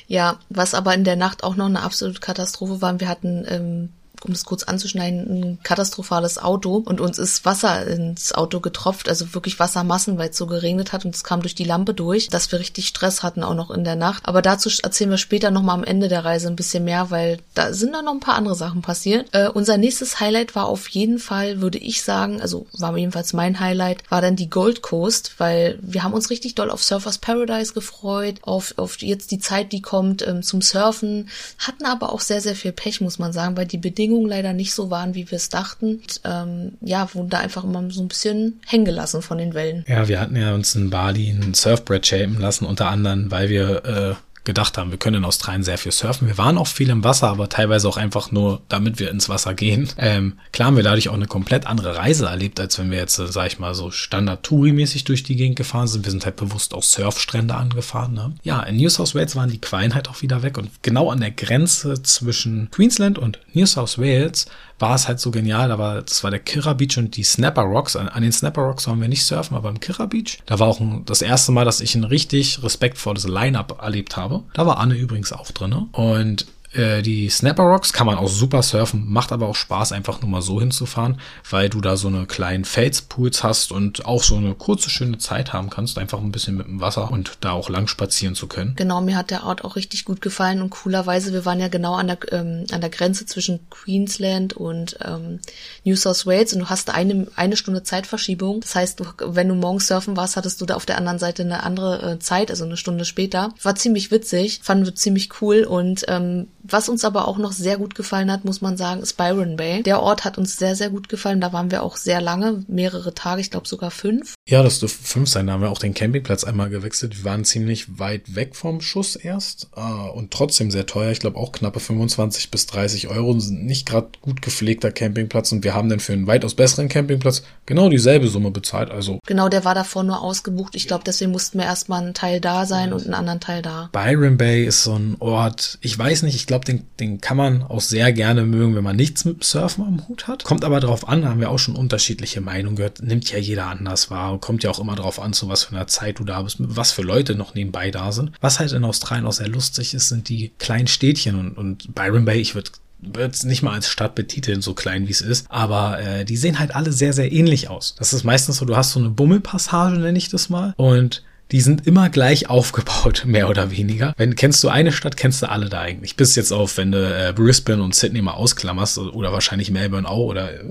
[0.08, 3.90] Ja, was aber in der Nacht auch noch eine absolute Katastrophe war, wir hatten ähm,
[4.26, 9.34] um das kurz anzuschneiden, ein katastrophales Auto und uns ist Wasser ins Auto getropft, also
[9.34, 12.52] wirklich Wassermassen, weil es so geregnet hat und es kam durch die Lampe durch, dass
[12.52, 14.24] wir richtig Stress hatten, auch noch in der Nacht.
[14.26, 17.74] Aber dazu erzählen wir später nochmal am Ende der Reise ein bisschen mehr, weil da
[17.74, 19.28] sind dann noch ein paar andere Sachen passiert.
[19.32, 23.60] Äh, unser nächstes Highlight war auf jeden Fall, würde ich sagen, also war jedenfalls mein
[23.60, 27.74] Highlight, war dann die Gold Coast, weil wir haben uns richtig doll auf Surfers Paradise
[27.74, 32.42] gefreut, auf, auf jetzt die Zeit, die kommt ähm, zum Surfen, hatten aber auch sehr,
[32.42, 35.30] sehr viel Pech, muss man sagen, weil die Bedingungen Bedingungen leider nicht so waren, wie
[35.30, 35.96] wir es dachten.
[35.96, 39.84] Und, ähm, ja, wurden da einfach immer so ein bisschen hängen gelassen von den Wellen.
[39.88, 43.86] Ja, wir hatten ja uns in Bali ein Surfbrett shapen lassen, unter anderem, weil wir
[43.86, 46.28] äh, gedacht haben, wir können in Australien sehr viel surfen.
[46.28, 49.54] Wir waren auch viel im Wasser, aber teilweise auch einfach nur, damit wir ins Wasser
[49.54, 49.90] gehen.
[50.04, 53.18] Ähm, klar haben wir dadurch auch eine komplett andere Reise erlebt, als wenn wir jetzt,
[53.20, 56.04] äh, sag ich mal, so Standard-Touri-mäßig durch die Gegend gefahren sind.
[56.04, 58.14] Wir sind halt bewusst auch Surfstrände angefahren.
[58.14, 58.34] Ne?
[58.44, 61.22] Ja, in New South Wales waren die Quallen halt auch wieder weg und genau an
[61.22, 64.48] der Grenze zwischen Queensland und New South Wales
[64.80, 65.70] war es halt so genial.
[65.70, 67.96] Da war, das war der Kira Beach und die Snapper Rocks.
[67.96, 70.40] An, an den Snapper Rocks waren wir nicht surfen, aber im Kira Beach.
[70.46, 74.44] Da war auch ein, das erste Mal, dass ich ein richtig respektvolles Line-Up erlebt habe.
[74.54, 75.74] Da war Anne übrigens auch drin.
[75.92, 80.22] Und äh, die Snapper Rocks kann man auch super surfen, macht aber auch Spaß, einfach
[80.22, 84.36] nur mal so hinzufahren, weil du da so eine kleinen Felspools hast und auch so
[84.36, 87.70] eine kurze, schöne Zeit haben kannst, einfach ein bisschen mit dem Wasser und da auch
[87.70, 88.74] lang spazieren zu können.
[88.76, 91.94] Genau, mir hat der Ort auch richtig gut gefallen und coolerweise, wir waren ja genau
[91.96, 95.40] an der, ähm, an der Grenze zwischen Queensland und ähm,
[95.84, 98.62] New South Wales und du hast eine, eine Stunde Zeitverschiebung.
[98.62, 101.44] Das heißt, du, wenn du morgens surfen warst, hattest du da auf der anderen Seite
[101.44, 103.54] eine andere äh, Zeit, also eine Stunde später.
[103.62, 107.78] War ziemlich witzig, fanden wir ziemlich cool und ähm, was uns aber auch noch sehr
[107.78, 109.84] gut gefallen hat, muss man sagen, ist Byron Bay.
[109.84, 111.42] Der Ort hat uns sehr, sehr gut gefallen.
[111.42, 114.36] Da waren wir auch sehr lange, mehrere Tage, ich glaube sogar fünf.
[114.48, 115.48] Ja, das dürfte fünf sein.
[115.48, 117.18] Da haben wir auch den Campingplatz einmal gewechselt.
[117.18, 121.12] Wir waren ziemlich weit weg vom Schuss erst äh, und trotzdem sehr teuer.
[121.12, 123.34] Ich glaube auch knappe 25 bis 30 Euro.
[123.34, 127.90] Nicht gerade gut gepflegter Campingplatz und wir haben dann für einen weitaus besseren Campingplatz genau
[127.90, 128.90] dieselbe Summe bezahlt.
[128.90, 130.76] Also genau, der war davor nur ausgebucht.
[130.76, 133.90] Ich glaube, deswegen mussten wir erstmal einen Teil da sein und einen anderen Teil da.
[133.92, 137.64] Byron Bay ist so ein Ort, ich weiß nicht, ich glaube, den, den kann man
[137.64, 140.44] auch sehr gerne mögen, wenn man nichts mit Surfen am Hut hat.
[140.44, 143.02] Kommt aber darauf an, haben wir auch schon unterschiedliche Meinungen gehört.
[143.02, 144.40] Nimmt ja jeder anders wahr.
[144.40, 146.92] Kommt ja auch immer darauf an, zu was für einer Zeit du da bist, was
[146.92, 148.34] für Leute noch nebenbei da sind.
[148.40, 152.26] Was halt in Australien auch sehr lustig ist, sind die kleinen Städtchen und, und Byron
[152.26, 152.70] Bay, ich würde
[153.06, 156.38] würde es nicht mal als Stadt betiteln, so klein wie es ist, aber äh, die
[156.38, 157.96] sehen halt alle sehr, sehr ähnlich aus.
[158.00, 161.62] Das ist meistens so, du hast so eine Bummelpassage, nenne ich das mal, und die
[161.62, 164.14] sind immer gleich aufgebaut, mehr oder weniger.
[164.18, 166.16] Wenn kennst du eine Stadt, kennst du alle da eigentlich.
[166.16, 170.26] Bis jetzt auf, wenn du äh, Brisbane und Sydney mal ausklammerst oder wahrscheinlich Melbourne auch
[170.26, 170.64] oder äh,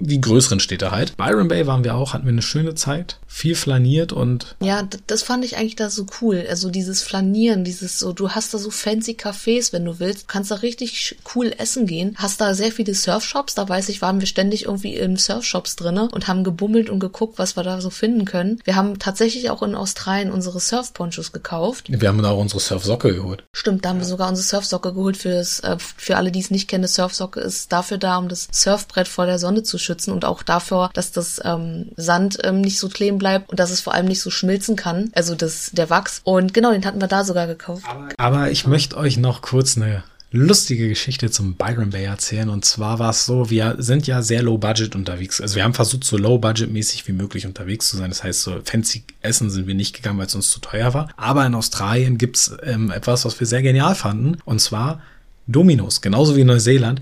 [0.00, 1.16] die größeren Städte halt.
[1.16, 5.22] Byron Bay waren wir auch, hatten wir eine schöne Zeit, viel flaniert und ja, das
[5.22, 6.44] fand ich eigentlich da so cool.
[6.48, 10.26] Also dieses Flanieren, dieses so, du hast da so fancy Cafés, wenn du willst, du
[10.26, 13.54] kannst da richtig cool essen gehen, hast da sehr viele Surfshops.
[13.54, 17.38] Da weiß ich, waren wir ständig irgendwie in Surfshops drinne und haben gebummelt und geguckt,
[17.38, 18.58] was wir da so finden können.
[18.64, 21.86] Wir haben tatsächlich auch in Australien Australien unsere Surfponchos gekauft.
[21.88, 23.42] Wir haben da auch unsere Surfsocke geholt.
[23.52, 25.16] Stimmt, da haben wir sogar unsere Surfsocke geholt.
[25.16, 28.46] Fürs, äh, für alle, die es nicht kennen, eine Surfsocke ist dafür da, um das
[28.52, 32.78] Surfbrett vor der Sonne zu schützen und auch dafür, dass das ähm, Sand ähm, nicht
[32.78, 35.10] so kleben bleibt und dass es vor allem nicht so schmilzen kann.
[35.14, 36.20] Also das, der Wachs.
[36.22, 37.84] Und genau, den hatten wir da sogar gekauft.
[37.88, 42.48] Aber, aber ich möchte euch noch kurz eine lustige Geschichte zum Byron Bay erzählen.
[42.48, 45.40] Und zwar war es so, wir sind ja sehr low budget unterwegs.
[45.40, 48.10] Also wir haben versucht, so low budget mäßig wie möglich unterwegs zu sein.
[48.10, 51.08] Das heißt, so fancy essen sind wir nicht gegangen, weil es uns zu teuer war.
[51.16, 54.36] Aber in Australien gibt's ähm, etwas, was wir sehr genial fanden.
[54.44, 55.00] Und zwar
[55.46, 57.00] Dominos, genauso wie in Neuseeland.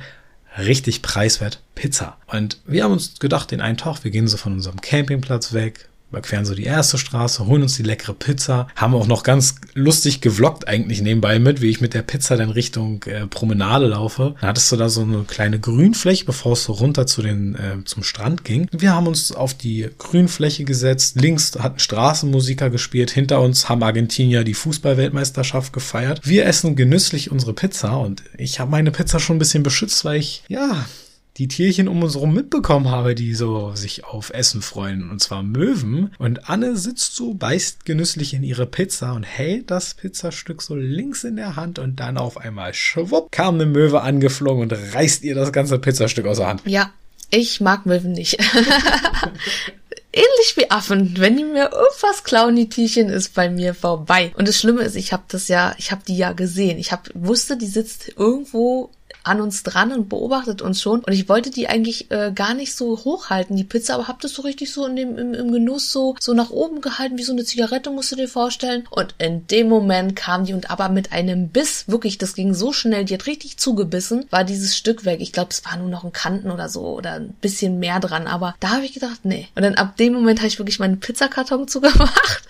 [0.59, 2.17] Richtig preiswert Pizza.
[2.29, 5.89] Und wir haben uns gedacht, den einen Tag, wir gehen so von unserem Campingplatz weg,
[6.11, 10.21] überqueren so die erste Straße, holen uns die leckere Pizza, haben auch noch ganz lustig
[10.21, 14.35] gevloggt eigentlich nebenbei mit, wie ich mit der Pizza dann Richtung äh, Promenade laufe.
[14.41, 17.85] Dann hattest du da so eine kleine Grünfläche, bevor es so runter zu den, äh,
[17.85, 18.69] zum Strand ging.
[18.73, 24.45] Wir haben uns auf die Grünfläche gesetzt, links hatten Straßenmusiker gespielt, hinter uns haben Argentinier
[24.45, 26.21] die Fußballweltmeisterschaft gefeiert.
[26.25, 30.19] Wir essen genüsslich unsere Pizza und ich habe meine Pizza schon ein bisschen beschützt, weil
[30.19, 30.87] ich, ja,
[31.37, 35.43] die Tierchen um uns herum mitbekommen habe, die so sich auf Essen freuen, und zwar
[35.43, 36.15] Möwen.
[36.19, 41.25] Und Anne sitzt so, beißt genüsslich in ihre Pizza und hält das Pizzastück so links
[41.25, 45.35] in der Hand und dann auf einmal schwupp kam eine Möwe angeflogen und reißt ihr
[45.35, 46.63] das ganze Pizzastück aus der Hand.
[46.65, 46.91] Ja,
[47.31, 48.39] ich mag Möwen nicht.
[50.17, 51.15] ähnlich wie Affen.
[51.19, 54.33] Wenn die mir irgendwas klauen, die Tierchen, ist bei mir vorbei.
[54.37, 56.79] Und das Schlimme ist, ich habe das ja, ich habe die ja gesehen.
[56.79, 58.91] Ich hab, wusste, die sitzt irgendwo
[59.27, 61.01] an uns dran und beobachtet uns schon.
[61.01, 64.35] Und ich wollte die eigentlich äh, gar nicht so hochhalten, die Pizza, aber hab das
[64.35, 67.33] so richtig so in dem, im, im Genuss so, so nach oben gehalten, wie so
[67.33, 68.85] eine Zigarette, musst du dir vorstellen.
[68.91, 72.73] Und in dem Moment kam die und aber mit einem Biss, wirklich, das ging so
[72.73, 75.21] schnell, die hat richtig zugebissen, war dieses Stück weg.
[75.21, 78.27] Ich glaube, es war nur noch ein Kanten oder so oder ein bisschen mehr dran,
[78.27, 79.49] aber da habe ich gedacht, nee.
[79.55, 82.43] Und dann ab dem Moment habe ich wirklich meinen Pizzakarton zugemacht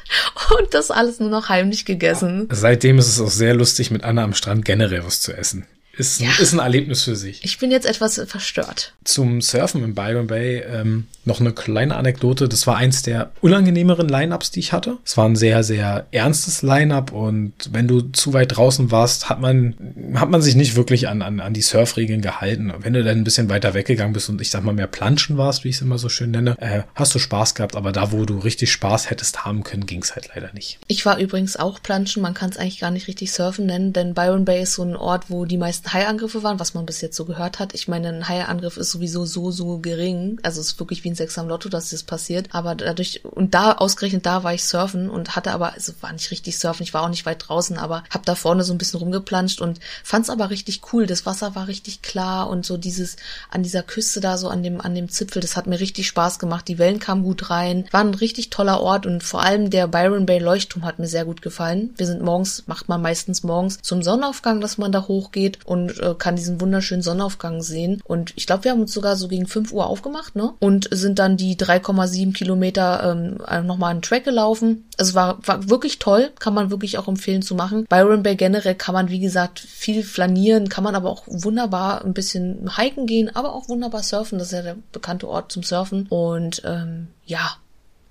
[0.59, 2.49] und das alles nur noch heimlich gegessen.
[2.51, 6.21] Seitdem ist es auch sehr lustig, mit Anna am Strand generell was zu essen ist,
[6.21, 6.31] ja.
[6.39, 7.43] ist ein Erlebnis für sich.
[7.45, 8.95] Ich bin jetzt etwas verstört.
[9.05, 12.49] Zum Surfen im Byron Bay ähm, noch eine kleine Anekdote.
[12.49, 14.99] Das war eins der unangenehmeren Lineups, die ich hatte.
[15.05, 19.41] Es war ein sehr, sehr ernstes Lineup und wenn du zu weit draußen warst, hat
[19.41, 19.75] man,
[20.15, 22.73] hat man sich nicht wirklich an, an, an die Surfregeln gehalten.
[22.79, 25.65] Wenn du dann ein bisschen weiter weggegangen bist und ich sag mal mehr planschen warst,
[25.65, 28.25] wie ich es immer so schön nenne, äh, hast du Spaß gehabt, aber da, wo
[28.25, 30.79] du richtig Spaß hättest haben können, ging es halt leider nicht.
[30.87, 32.23] Ich war übrigens auch planschen.
[32.23, 34.97] Man kann es eigentlich gar nicht richtig surfen nennen, denn Byron Bay ist so ein
[34.97, 37.75] Ort, wo die meisten Haiangriffe waren, was man bis jetzt so gehört hat.
[37.75, 40.39] Ich meine, ein Haiangriff ist sowieso so, so gering.
[40.43, 42.49] Also es ist wirklich wie ein Sechser am Lotto, dass das passiert.
[42.53, 46.31] Aber dadurch, und da, ausgerechnet da war ich surfen und hatte aber, also war nicht
[46.31, 49.01] richtig surfen, ich war auch nicht weit draußen, aber hab da vorne so ein bisschen
[49.01, 51.07] rumgeplanscht und fand's aber richtig cool.
[51.07, 53.17] Das Wasser war richtig klar und so dieses,
[53.51, 56.39] an dieser Küste da, so an dem, an dem Zipfel, das hat mir richtig Spaß
[56.39, 56.69] gemacht.
[56.69, 57.87] Die Wellen kamen gut rein.
[57.91, 61.25] War ein richtig toller Ort und vor allem der Byron Bay Leuchtturm hat mir sehr
[61.25, 61.95] gut gefallen.
[61.97, 66.15] Wir sind morgens, macht man meistens morgens zum Sonnenaufgang, dass man da hochgeht und äh,
[66.19, 68.01] kann diesen wunderschönen Sonnenaufgang sehen.
[68.05, 70.53] Und ich glaube, wir haben uns sogar so gegen 5 Uhr aufgemacht, ne?
[70.59, 74.85] Und sind dann die 3,7 Kilometer ähm, nochmal einen Track gelaufen.
[74.99, 77.87] Also war, war wirklich toll, kann man wirklich auch empfehlen zu machen.
[77.89, 82.15] Byron Bay generell kann man, wie gesagt, viel flanieren, kann man aber auch wunderbar ein
[82.15, 84.39] bisschen hiken gehen, aber auch wunderbar surfen.
[84.39, 86.07] Das ist ja der bekannte Ort zum Surfen.
[86.09, 87.57] Und ähm, ja,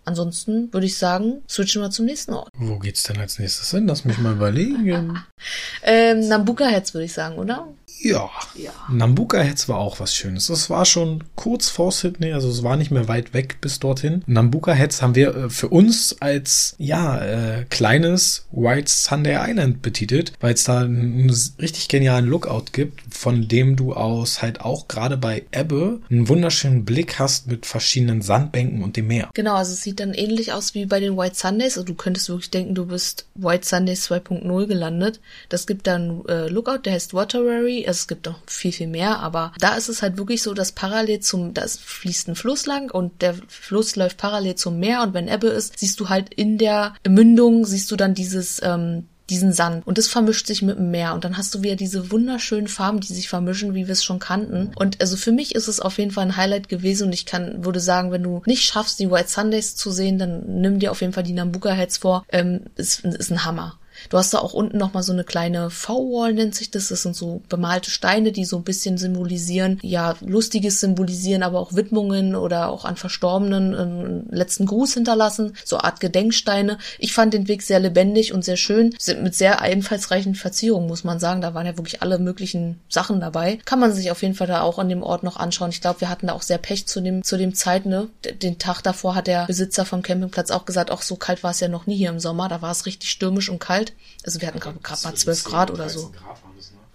[0.06, 2.50] Ansonsten würde ich sagen, switchen wir zum nächsten Ort.
[2.58, 3.88] Wo geht's denn als nächstes hin?
[3.88, 5.20] Lass mich mal überlegen.
[5.84, 7.68] ähm, Nambuka Heads würde ich sagen, oder?
[8.02, 8.30] Ja.
[8.56, 8.72] ja.
[8.90, 10.48] Nambuka Heads war auch was Schönes.
[10.48, 14.24] Das war schon kurz vor Sydney, also es war nicht mehr weit weg bis dorthin.
[14.28, 20.34] Nambuka Heads haben wir äh, für uns als, ja, äh, kleines White Sunday Island betitelt,
[20.40, 21.30] weil es da einen
[21.60, 26.86] richtig genialen Lookout gibt, von dem du aus halt auch gerade bei Ebbe einen wunderschönen
[26.86, 29.30] Blick hast mit verschiedenen Sandbänken und dem Meer.
[29.34, 31.78] Genau, also es sieht dann ähnlich aus wie bei den White Sundays.
[31.78, 35.20] Also du könntest wirklich denken, du bist White Sundays 2.0 gelandet.
[35.50, 39.54] Das gibt dann äh, Lookout, der heißt Waterary es gibt noch viel, viel mehr, aber
[39.60, 43.22] da ist es halt wirklich so, dass parallel zum, da fließt ein Fluss lang und
[43.22, 46.94] der Fluss läuft parallel zum Meer und wenn Ebbe ist, siehst du halt in der
[47.08, 51.14] Mündung, siehst du dann dieses, ähm, diesen Sand und das vermischt sich mit dem Meer
[51.14, 54.20] und dann hast du wieder diese wunderschönen Farben, die sich vermischen, wie wir es schon
[54.20, 54.72] kannten.
[54.76, 57.66] Und also für mich ist es auf jeden Fall ein Highlight gewesen und ich kann,
[57.66, 61.02] würde sagen, wenn du nicht schaffst, die White Sundays zu sehen, dann nimm dir auf
[61.02, 62.24] jeden Fall die Nambuka Heads vor.
[62.30, 63.80] Ähm, ist, ist ein Hammer.
[64.10, 66.90] Du hast da auch unten nochmal so eine kleine V-Wall, nennt sich das.
[66.90, 71.74] Das sind so bemalte Steine, die so ein bisschen symbolisieren, ja, Lustiges symbolisieren, aber auch
[71.74, 75.54] Widmungen oder auch an Verstorbenen einen letzten Gruß hinterlassen.
[75.64, 76.78] So Art Gedenksteine.
[77.00, 78.96] Ich fand den Weg sehr lebendig und sehr schön.
[79.00, 81.42] Sind mit sehr einfallsreichen Verzierungen, muss man sagen.
[81.42, 83.60] Da waren ja wirklich alle möglichen Sachen dabei.
[83.66, 85.70] Kann man sich auf jeden Fall da auch an dem Ort noch anschauen.
[85.70, 88.08] Ich glaube, wir hatten da auch sehr Pech zu dem, zu dem Zeit, ne?
[88.42, 91.60] Den Tag davor hat der Besitzer vom Campingplatz auch gesagt, auch so kalt war es
[91.60, 92.50] ja noch nie hier im Sommer.
[92.50, 93.85] Da war es richtig stürmisch und kalt.
[94.26, 96.12] Also wir hatten gerade mal 12 Grad oder so.
[96.12, 96.38] Grad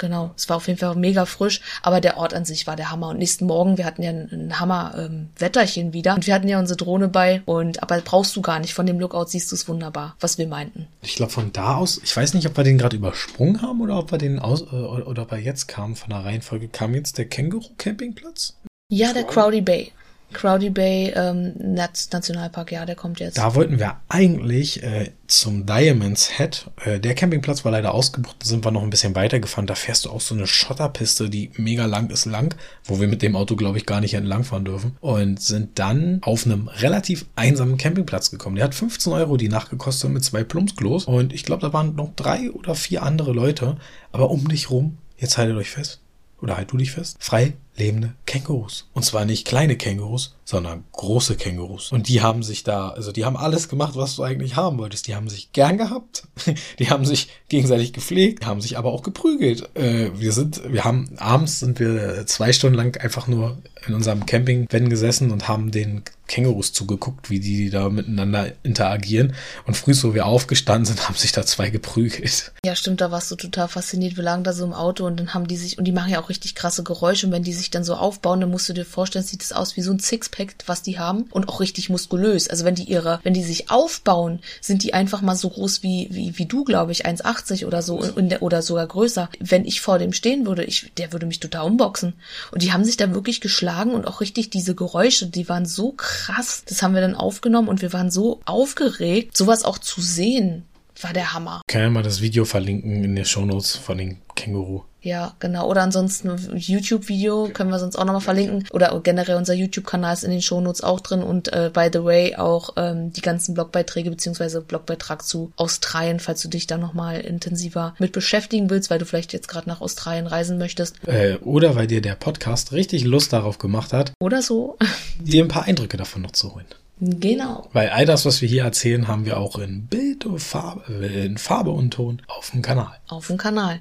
[0.00, 2.90] Genau, es war auf jeden Fall mega frisch, aber der Ort an sich war der
[2.90, 3.10] Hammer.
[3.10, 6.58] Und nächsten Morgen, wir hatten ja ein, ein Hammer-Wetterchen ähm, wieder und wir hatten ja
[6.58, 8.72] unsere Drohne bei und aber brauchst du gar nicht.
[8.72, 10.88] Von dem Lookout siehst du es wunderbar, was wir meinten.
[11.02, 13.98] Ich glaube von da aus, ich weiß nicht, ob wir den gerade übersprungen haben oder
[13.98, 16.68] ob wir den aus äh, oder ob er jetzt kam von der Reihenfolge.
[16.68, 18.56] Kam jetzt der Känguru-Campingplatz?
[18.88, 19.92] Ja, der Crowdy Bay.
[20.32, 23.38] Crowdy Bay ähm, Nationalpark, ja, der kommt jetzt.
[23.38, 26.70] Da wollten wir eigentlich äh, zum Diamonds Head.
[26.84, 29.66] Äh, der Campingplatz war leider ausgebucht, sind wir noch ein bisschen weitergefahren.
[29.66, 33.22] Da fährst du auch so eine Schotterpiste, die mega lang ist lang, wo wir mit
[33.22, 34.96] dem Auto, glaube ich, gar nicht entlangfahren dürfen.
[35.00, 38.56] Und sind dann auf einem relativ einsamen Campingplatz gekommen.
[38.56, 41.04] Der hat 15 Euro die Nacht gekostet mit zwei Plumpsklos.
[41.04, 43.76] Und ich glaube, da waren noch drei oder vier andere Leute.
[44.12, 46.00] Aber um dich rum, jetzt haltet euch fest,
[46.40, 48.88] oder halt du dich fest, frei lebende Kängurus.
[48.92, 51.90] Und zwar nicht kleine Kängurus, sondern große Kängurus.
[51.90, 55.06] Und die haben sich da, also die haben alles gemacht, was du eigentlich haben wolltest.
[55.06, 56.24] Die haben sich gern gehabt,
[56.78, 59.68] die haben sich gegenseitig gepflegt, haben sich aber auch geprügelt.
[59.74, 64.26] Äh, wir sind, wir haben, abends sind wir zwei Stunden lang einfach nur in unserem
[64.26, 69.34] Camping-Van gesessen und haben den Kängurus zugeguckt, wie die da miteinander interagieren.
[69.66, 72.52] Und früh, so wir aufgestanden sind, haben sich da zwei geprügelt.
[72.64, 74.16] Ja, stimmt, da warst du total fasziniert.
[74.16, 76.20] Wir lagen da so im Auto und dann haben die sich, und die machen ja
[76.20, 77.26] auch richtig krasse Geräusche.
[77.26, 79.76] Und wenn die sich dann so aufbauen, dann musst du dir vorstellen, sieht es aus
[79.76, 81.24] wie so ein Sixpack, was die haben.
[81.30, 82.48] Und auch richtig muskulös.
[82.48, 86.08] Also wenn die ihre, wenn die sich aufbauen, sind die einfach mal so groß wie,
[86.10, 89.28] wie, wie du, glaube ich, 1,80 oder so, der, oder sogar größer.
[89.38, 92.14] Wenn ich vor dem stehen würde, ich, der würde mich total umboxen.
[92.52, 95.92] Und die haben sich da wirklich geschlagen und auch richtig diese Geräusche, die waren so
[95.92, 96.64] krass.
[96.68, 100.64] Das haben wir dann aufgenommen und wir waren so aufgeregt, sowas auch zu sehen.
[101.02, 101.62] War der Hammer.
[101.66, 104.82] Kann ja mal das Video verlinken in den Shownotes von den Känguru.
[105.02, 105.68] Ja, genau.
[105.68, 108.66] Oder ansonsten YouTube-Video können wir sonst auch nochmal verlinken.
[108.70, 111.22] Oder generell unser YouTube-Kanal ist in den Shownotes auch drin.
[111.22, 116.42] Und äh, by the way auch ähm, die ganzen Blogbeiträge beziehungsweise Blogbeitrag zu Australien, falls
[116.42, 120.26] du dich da nochmal intensiver mit beschäftigen willst, weil du vielleicht jetzt gerade nach Australien
[120.26, 120.96] reisen möchtest.
[121.06, 124.12] Äh, oder weil dir der Podcast richtig Lust darauf gemacht hat.
[124.20, 124.76] Oder so.
[125.18, 126.66] dir ein paar Eindrücke davon noch zu holen.
[127.00, 127.68] Genau.
[127.72, 131.38] Weil all das, was wir hier erzählen, haben wir auch in Bild und Farbe, in
[131.38, 132.98] Farbe und Ton auf dem Kanal.
[133.08, 133.80] Auf dem Kanal.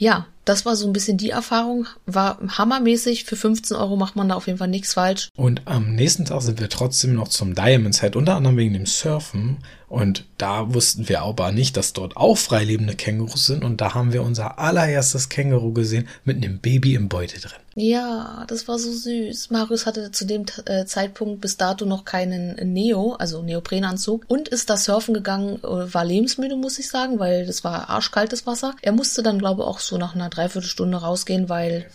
[0.00, 1.86] Ja, das war so ein bisschen die Erfahrung.
[2.06, 3.24] War hammermäßig.
[3.24, 5.28] Für 15 Euro macht man da auf jeden Fall nichts falsch.
[5.36, 8.86] Und am nächsten Tag sind wir trotzdem noch zum Diamonds Head, unter anderem wegen dem
[8.86, 9.58] Surfen.
[9.90, 13.62] Und da wussten wir aber nicht, dass dort auch freilebende Kängurus sind.
[13.62, 17.58] Und da haben wir unser allererstes Känguru gesehen mit einem Baby im Beutel drin.
[17.74, 19.50] Ja, das war so süß.
[19.50, 24.70] Marius hatte zu dem äh, Zeitpunkt bis dato noch keinen Neo, also Neoprenanzug, und ist
[24.70, 28.74] da surfen gegangen, äh, war lebensmüde, muss ich sagen, weil das war arschkaltes Wasser.
[28.82, 31.86] Er musste dann, glaube ich, auch so nach einer Dreiviertelstunde rausgehen, weil,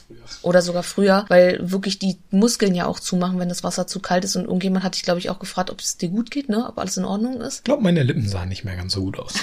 [0.43, 4.23] oder sogar früher, weil wirklich die Muskeln ja auch zumachen, wenn das Wasser zu kalt
[4.23, 4.35] ist.
[4.35, 6.67] Und irgendjemand hatte ich, glaube ich, auch gefragt, ob es dir gut geht, ne?
[6.67, 7.59] Ob alles in Ordnung ist.
[7.59, 9.33] Ich glaube, meine Lippen sahen nicht mehr ganz so gut aus.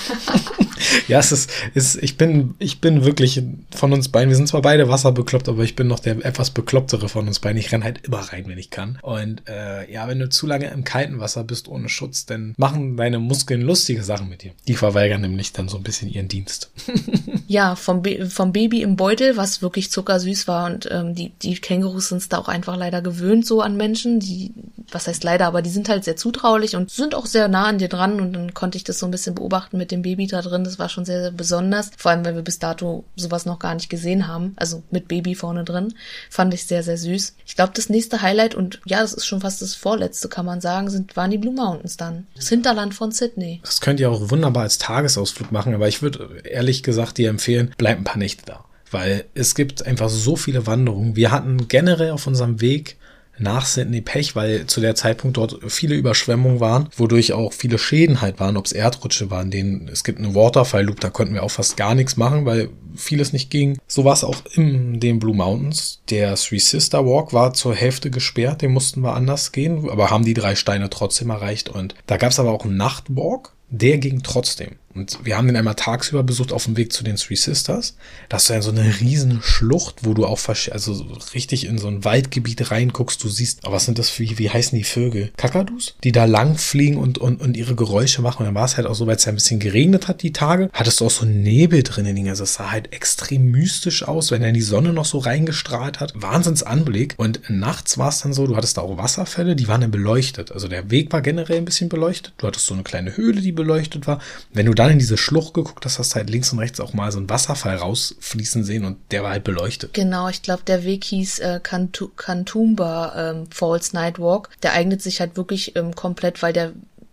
[1.09, 3.43] ja, es ist, ist, ich bin, ich bin wirklich
[3.75, 7.09] von uns beiden, wir sind zwar beide wasserbekloppt, aber ich bin noch der etwas beklopptere
[7.09, 7.59] von uns beiden.
[7.59, 8.99] Ich renne halt immer rein, wenn ich kann.
[9.03, 12.97] Und äh, ja, wenn du zu lange im kalten Wasser bist ohne Schutz, dann machen
[12.97, 14.53] deine Muskeln lustige Sachen mit dir.
[14.69, 16.71] Die verweigern nämlich dann so ein bisschen ihren Dienst.
[17.49, 20.67] ja, vom, Be vom Baby im Beutel, was wirklich zuckersüß war.
[20.67, 24.19] Und ähm, die, die Kängurus sind es da auch einfach leider gewöhnt so an Menschen.
[24.19, 24.53] Die,
[24.91, 27.79] was heißt leider, aber die sind halt sehr zutraulich und sind auch sehr nah an
[27.79, 28.21] dir dran.
[28.21, 30.65] Und dann konnte ich das so ein bisschen beobachten mit dem Baby da drin.
[30.65, 31.91] Das war schon sehr, sehr besonders.
[31.97, 34.55] Vor allem, weil wir bis dato sowas noch gar nicht gesehen haben.
[34.57, 35.95] Also mit Baby vorne drin.
[36.31, 37.37] Fand ich sehr, sehr süß.
[37.47, 40.61] Ich glaube, das nächste Highlight und ja, das ist schon fast das vorletzte, kann man
[40.61, 42.27] sagen, sind, waren die Blue Mountains dann.
[42.35, 43.61] Das Hinterland von Sydney.
[43.63, 47.75] Das könnt ihr auch wunderbar als Tagesausflug machen, aber ich würde ehrlich gesagt dir empfehlen,
[47.77, 48.64] bleib ein paar Nächte da.
[48.90, 51.16] Weil es gibt einfach so viele Wanderungen.
[51.16, 52.97] Wir hatten generell auf unserem Weg
[53.38, 58.21] nach Sydney Pech, weil zu der Zeitpunkt dort viele Überschwemmungen waren, wodurch auch viele Schäden
[58.21, 61.42] halt waren, ob es Erdrutsche waren, denen es gibt eine Waterfall Loop, da konnten wir
[61.42, 63.79] auch fast gar nichts machen, weil vieles nicht ging.
[63.87, 66.01] So war es auch in den Blue Mountains.
[66.11, 70.25] Der Three Sister Walk war zur Hälfte gesperrt, den mussten wir anders gehen, aber haben
[70.25, 74.23] die drei Steine trotzdem erreicht und da gab es aber auch einen Nachtwalk, der ging
[74.23, 74.77] trotzdem.
[74.95, 77.97] Und wir haben den einmal tagsüber besucht auf dem Weg zu den Three Sisters.
[78.29, 81.89] Da hast du ja so eine riesen Schlucht, wo du auch also richtig in so
[81.89, 83.23] ein Waldgebiet reinguckst.
[83.23, 85.31] Du siehst, oh, was sind das für, wie heißen die Vögel?
[85.37, 85.95] Kakadus?
[86.05, 88.41] Die da lang fliegen und, und, und ihre Geräusche machen.
[88.41, 90.33] Und dann war es halt auch so, weil es ja ein bisschen geregnet hat, die
[90.33, 94.31] Tage, hattest du auch so Nebel drin in Also es sah halt extrem mystisch aus,
[94.31, 96.13] wenn dann die Sonne noch so reingestrahlt hat.
[96.15, 97.15] Wahnsinnsanblick.
[97.17, 100.53] Und nachts war es dann so, du hattest da auch Wasserfälle, die waren dann beleuchtet.
[100.53, 102.35] Also der Weg war generell ein bisschen beleuchtet.
[102.39, 104.21] Du hattest so eine kleine Höhle, die beleuchtet war.
[104.53, 107.11] Wenn du dann in diese Schlucht geguckt hast, hast halt links und rechts auch mal
[107.12, 109.95] so einen Wasserfall rausfließen sehen und der war halt beleuchtet.
[109.95, 114.51] Genau, ich glaube, der Weg hieß äh, Kantumba ähm, Falls Nightwalk.
[114.62, 116.73] Der eignet sich halt wirklich ähm, komplett, weil der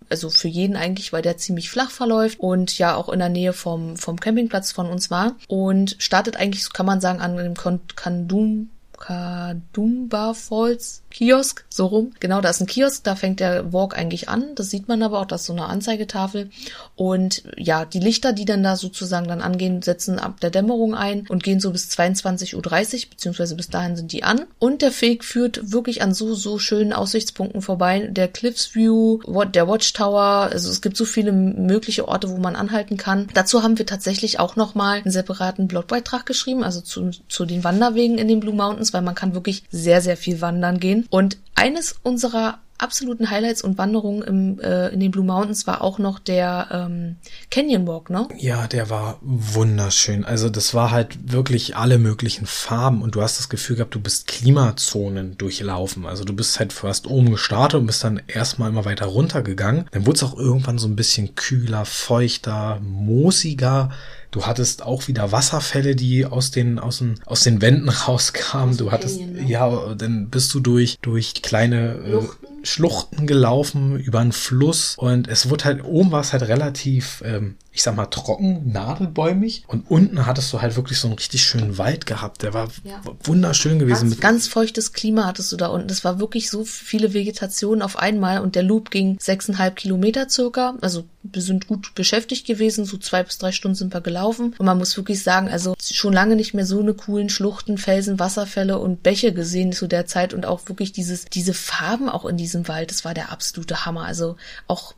[0.10, 3.54] also für jeden eigentlich, weil der ziemlich flach verläuft und ja auch in der Nähe
[3.54, 7.54] vom, vom Campingplatz von uns war und startet eigentlich, kann man sagen, an dem
[7.96, 12.12] Kandum Kadumba Falls Kiosk, so rum.
[12.20, 14.56] Genau, da ist ein Kiosk, da fängt der Walk eigentlich an.
[14.56, 16.50] Das sieht man aber auch, das ist so eine Anzeigetafel.
[16.96, 21.26] Und ja, die Lichter, die dann da sozusagen dann angehen, setzen ab der Dämmerung ein
[21.28, 24.44] und gehen so bis 22.30 Uhr, beziehungsweise bis dahin sind die an.
[24.60, 28.08] Und der Weg führt wirklich an so, so schönen Aussichtspunkten vorbei.
[28.12, 29.20] Der Cliffs View,
[29.54, 33.28] der Watchtower, also es gibt so viele mögliche Orte, wo man anhalten kann.
[33.34, 38.18] Dazu haben wir tatsächlich auch nochmal einen separaten Blogbeitrag geschrieben, also zu, zu den Wanderwegen
[38.18, 40.99] in den Blue Mountains, weil man kann wirklich sehr, sehr viel wandern gehen.
[41.10, 46.00] Und eines unserer absoluten Highlights und Wanderungen im, äh, in den Blue Mountains war auch
[46.00, 47.18] noch der ähm,
[47.52, 48.28] Canyon Walk, ne?
[48.38, 50.26] Ja, der war wunderschön.
[50.26, 54.00] Also das war halt wirklich alle möglichen Farben und du hast das Gefühl gehabt, du
[54.00, 56.06] bist Klimazonen durchlaufen.
[56.06, 59.86] Also du bist halt fast oben gestartet und bist dann erstmal immer weiter runtergegangen.
[59.92, 63.92] Dann wurde es auch irgendwann so ein bisschen kühler, feuchter, moosiger.
[64.32, 68.78] Du hattest auch wieder Wasserfälle, die aus den, aus den, aus den Wänden rauskamen.
[68.78, 69.44] Du hattest, ne?
[69.44, 72.28] ja, dann bist du durch, durch kleine äh,
[72.64, 77.56] Schluchten gelaufen, über einen Fluss und es wurde halt, oben war es halt relativ, ähm,
[77.72, 79.64] ich sag mal, trocken, nadelbäumig.
[79.68, 82.42] Und unten hattest du halt wirklich so einen richtig schönen Wald gehabt.
[82.42, 83.00] Der war ja.
[83.24, 84.10] wunderschön gewesen.
[84.10, 85.90] Ganz, ganz, feuchtes Klima hattest du da unten.
[85.90, 90.76] Es war wirklich so viele Vegetationen auf einmal und der Loop ging sechseinhalb Kilometer circa.
[90.82, 92.86] Also wir sind gut beschäftigt gewesen.
[92.86, 94.56] So zwei bis drei Stunden sind wir gelaufen.
[94.58, 98.20] Und man muss wirklich sagen, also schon lange nicht mehr so eine coolen Schluchten, Felsen,
[98.20, 102.38] Wasserfälle und Bäche gesehen zu der Zeit und auch wirklich dieses, diese Farben auch in
[102.38, 102.90] diesem Wald.
[102.90, 104.06] Das war der absolute Hammer.
[104.06, 104.96] Also auch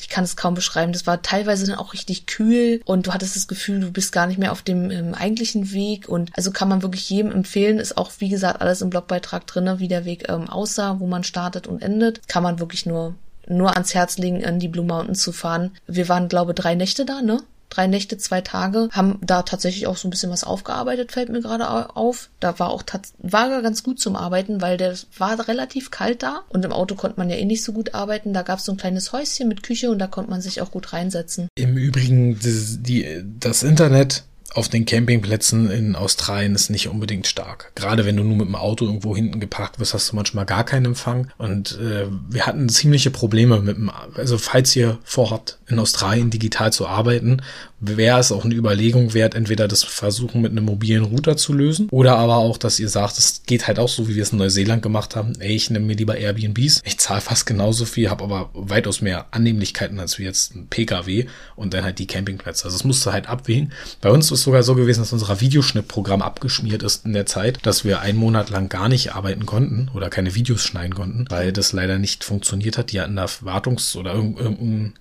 [0.00, 0.92] ich kann es kaum beschreiben.
[0.92, 4.26] Das war teilweise dann auch richtig kühl und du hattest das Gefühl, du bist gar
[4.26, 6.08] nicht mehr auf dem ähm, eigentlichen Weg.
[6.08, 7.78] Und also kann man wirklich jedem empfehlen.
[7.78, 11.24] Ist auch, wie gesagt, alles im Blogbeitrag drinne, wie der Weg ähm, aussah, wo man
[11.24, 12.26] startet und endet.
[12.28, 13.14] Kann man wirklich nur
[13.46, 15.72] nur ans Herz legen, in die Blue Mountains zu fahren.
[15.86, 17.42] Wir waren, glaube drei Nächte da, ne?
[17.74, 21.40] Drei Nächte, zwei Tage, haben da tatsächlich auch so ein bisschen was aufgearbeitet, fällt mir
[21.40, 22.30] gerade auf.
[22.40, 22.82] Da war auch
[23.18, 27.18] war ganz gut zum Arbeiten, weil der war relativ kalt da und im Auto konnte
[27.18, 28.32] man ja eh nicht so gut arbeiten.
[28.32, 30.70] Da gab es so ein kleines Häuschen mit Küche und da konnte man sich auch
[30.70, 31.48] gut reinsetzen.
[31.56, 37.72] Im Übrigen, das, die, das Internet auf den Campingplätzen in Australien ist nicht unbedingt stark.
[37.74, 40.64] Gerade wenn du nur mit dem Auto irgendwo hinten geparkt wirst, hast du manchmal gar
[40.64, 41.28] keinen Empfang.
[41.38, 46.72] Und äh, wir hatten ziemliche Probleme mit dem, also falls ihr vorhabt, in Australien digital
[46.72, 47.40] zu arbeiten
[47.86, 51.88] wäre es auch eine Überlegung wert, entweder das Versuchen mit einem mobilen Router zu lösen
[51.90, 54.38] oder aber auch, dass ihr sagt, es geht halt auch so, wie wir es in
[54.38, 55.34] Neuseeland gemacht haben.
[55.40, 56.82] Ey, ich nehme mir lieber Airbnbs.
[56.84, 61.26] Ich zahle fast genauso viel, habe aber weitaus mehr Annehmlichkeiten als wie jetzt ein PKW
[61.56, 62.64] und dann halt die Campingplätze.
[62.64, 63.72] Also es musste halt abwägen.
[64.00, 67.84] Bei uns ist sogar so gewesen, dass unser Videoschnittprogramm abgeschmiert ist in der Zeit, dass
[67.84, 71.72] wir einen Monat lang gar nicht arbeiten konnten oder keine Videos schneiden konnten, weil das
[71.72, 72.92] leider nicht funktioniert hat.
[72.92, 74.94] Die hatten da Wartungs- oder irgendein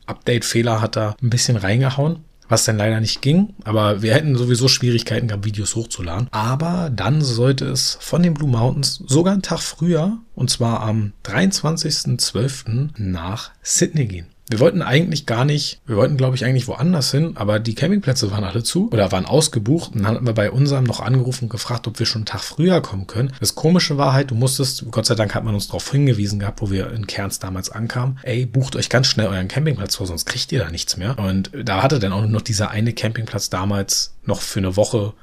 [0.54, 3.56] Update-Fehler hat da ein bisschen reingehauen was dann leider nicht ging.
[3.64, 6.28] Aber wir hätten sowieso Schwierigkeiten gehabt, Videos hochzuladen.
[6.30, 11.14] Aber dann sollte es von den Blue Mountains sogar einen Tag früher, und zwar am
[11.24, 12.90] 23.12.
[12.98, 14.28] nach Sydney gehen.
[14.54, 18.30] Wir wollten eigentlich gar nicht, wir wollten glaube ich eigentlich woanders hin, aber die Campingplätze
[18.30, 19.96] waren alle zu oder waren ausgebucht.
[19.96, 22.42] Und dann hatten wir bei unserem noch angerufen und gefragt, ob wir schon einen Tag
[22.42, 23.34] früher kommen können.
[23.40, 26.62] Das Komische war halt, du musstest, Gott sei Dank hat man uns darauf hingewiesen gehabt,
[26.62, 30.26] wo wir in Kerns damals ankamen, ey, bucht euch ganz schnell euren Campingplatz vor, sonst
[30.26, 31.18] kriegt ihr da nichts mehr.
[31.18, 35.14] Und da hatte dann auch noch dieser eine Campingplatz damals noch für eine Woche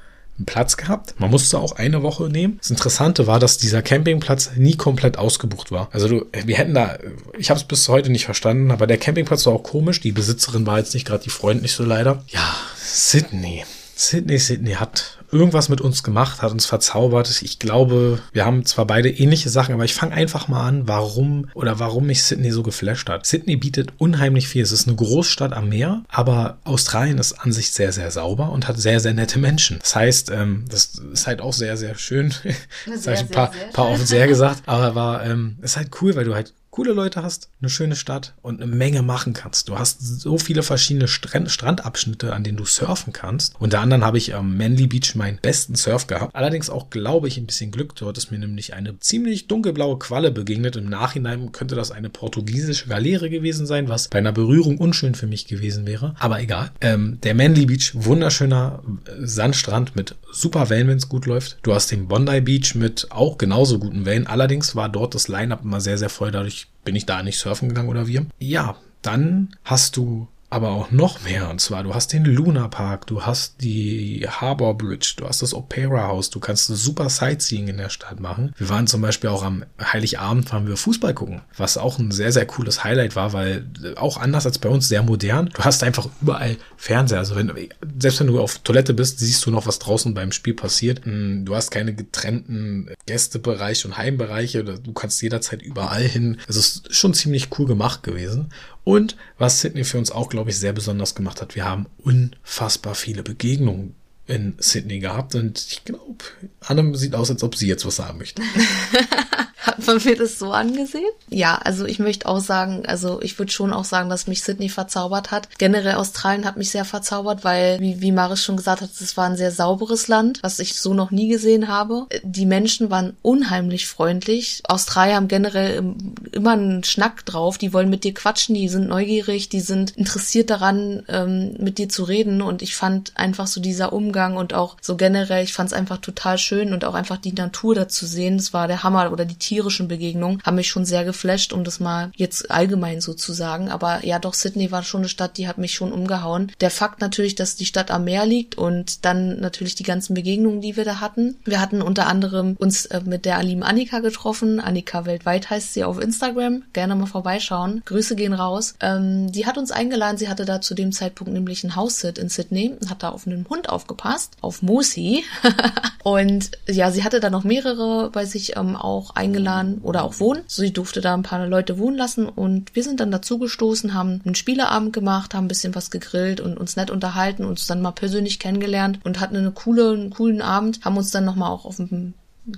[0.45, 1.19] Platz gehabt.
[1.19, 2.57] Man musste auch eine Woche nehmen.
[2.59, 5.89] Das Interessante war, dass dieser Campingplatz nie komplett ausgebucht war.
[5.91, 6.97] Also du, wir hätten da,
[7.37, 9.99] ich habe es bis heute nicht verstanden, aber der Campingplatz war auch komisch.
[9.99, 12.23] Die Besitzerin war jetzt nicht gerade die freundlichste leider.
[12.27, 13.63] Ja, Sydney.
[13.95, 17.41] Sydney, Sydney hat irgendwas mit uns gemacht, hat uns verzaubert.
[17.41, 21.49] Ich glaube, wir haben zwar beide ähnliche Sachen, aber ich fange einfach mal an, warum
[21.53, 23.25] oder warum mich Sydney so geflasht hat.
[23.25, 24.63] Sydney bietet unheimlich viel.
[24.63, 28.67] Es ist eine Großstadt am Meer, aber Australien ist an sich sehr, sehr sauber und
[28.67, 29.79] hat sehr, sehr nette Menschen.
[29.79, 32.33] Das heißt, ähm, das ist halt auch sehr, sehr schön.
[32.41, 32.55] Sehr,
[32.95, 35.89] das habe ich ein paar, sehr, paar oft sehr gesagt, aber war, ähm, ist halt
[36.01, 39.67] cool, weil du halt coole Leute hast, eine schöne Stadt und eine Menge machen kannst.
[39.67, 43.55] Du hast so viele verschiedene Strand Strandabschnitte, an denen du surfen kannst.
[43.59, 46.33] Unter anderem habe ich am Manly Beach meinen besten Surf gehabt.
[46.33, 47.93] Allerdings auch, glaube ich, ein bisschen Glück.
[47.95, 50.77] Dort ist mir nämlich eine ziemlich dunkelblaue Qualle begegnet.
[50.77, 55.27] Im Nachhinein könnte das eine portugiesische Galeere gewesen sein, was bei einer Berührung unschön für
[55.27, 56.15] mich gewesen wäre.
[56.19, 56.71] Aber egal.
[56.79, 61.57] Ähm, der Manly Beach, wunderschöner äh, Sandstrand mit super Wellen, wenn es gut läuft.
[61.63, 64.25] Du hast den Bondi Beach mit auch genauso guten Wellen.
[64.25, 66.31] Allerdings war dort das Line-Up immer sehr, sehr voll.
[66.31, 68.25] Dadurch bin ich da nicht surfen gegangen oder wir.
[68.39, 71.49] Ja, dann hast du aber auch noch mehr.
[71.49, 75.53] Und zwar, du hast den Luna Park, du hast die Harbor Bridge, du hast das
[75.53, 78.53] Opera House, du kannst super Sightseeing in der Stadt machen.
[78.57, 82.33] Wir waren zum Beispiel auch am Heiligabend, waren wir Fußball gucken, was auch ein sehr,
[82.33, 85.49] sehr cooles Highlight war, weil auch anders als bei uns sehr modern.
[85.53, 87.19] Du hast einfach überall Fernseher.
[87.19, 87.49] Also wenn,
[87.97, 91.05] selbst wenn du auf Toilette bist, siehst du noch, was draußen beim Spiel passiert.
[91.05, 94.65] Hm, du hast keine getrennten Gästebereiche und Heimbereiche.
[94.65, 96.41] Du kannst jederzeit überall hin.
[96.49, 98.49] Es ist schon ziemlich cool gemacht gewesen.
[98.83, 102.95] Und was Sydney für uns auch, glaube ich, sehr besonders gemacht hat, wir haben unfassbar
[102.95, 103.95] viele Begegnungen
[104.27, 106.23] in Sydney gehabt und ich glaube,
[106.61, 108.41] Anne sieht aus, als ob sie jetzt was sagen möchte.
[109.61, 111.11] Hat man mir das so angesehen?
[111.29, 114.69] Ja, also ich möchte auch sagen, also ich würde schon auch sagen, dass mich Sydney
[114.69, 115.49] verzaubert hat.
[115.59, 119.25] Generell Australien hat mich sehr verzaubert, weil, wie, wie Maris schon gesagt hat, es war
[119.25, 122.07] ein sehr sauberes Land, was ich so noch nie gesehen habe.
[122.23, 124.63] Die Menschen waren unheimlich freundlich.
[124.67, 125.93] Australier haben generell
[126.31, 127.59] immer einen Schnack drauf.
[127.59, 131.87] Die wollen mit dir quatschen, die sind neugierig, die sind interessiert daran, ähm, mit dir
[131.87, 132.41] zu reden.
[132.41, 135.97] Und ich fand einfach so dieser Umgang und auch so generell, ich fand es einfach
[135.97, 138.37] total schön und auch einfach die Natur dazu sehen.
[138.37, 141.81] Das war der Hammer oder die tierischen Begegnungen haben mich schon sehr geflasht, um das
[141.81, 143.67] mal jetzt allgemein so zu sagen.
[143.67, 146.53] Aber ja, doch, Sydney war schon eine Stadt, die hat mich schon umgehauen.
[146.61, 150.61] Der Fakt natürlich, dass die Stadt am Meer liegt und dann natürlich die ganzen Begegnungen,
[150.61, 151.35] die wir da hatten.
[151.43, 154.61] Wir hatten unter anderem uns äh, mit der Alim Annika getroffen.
[154.61, 156.63] Annika weltweit heißt sie auf Instagram.
[156.71, 157.81] Gerne mal vorbeischauen.
[157.83, 158.75] Grüße gehen raus.
[158.79, 160.17] Ähm, die hat uns eingeladen.
[160.17, 163.27] Sie hatte da zu dem Zeitpunkt nämlich ein Haussit in Sydney und hat da auf
[163.27, 165.25] einen Hund aufgepasst, auf Mosi.
[166.03, 170.19] und ja, sie hatte da noch mehrere bei sich ähm, auch eingeladen eingeladen oder auch
[170.19, 170.43] wohnen.
[170.47, 174.35] Sie durfte da ein paar Leute wohnen lassen und wir sind dann dazugestoßen, haben einen
[174.35, 178.39] Spieleabend gemacht, haben ein bisschen was gegrillt und uns nett unterhalten, uns dann mal persönlich
[178.39, 182.13] kennengelernt und hatten eine coole, einen coolen Abend, haben uns dann nochmal auch auf dem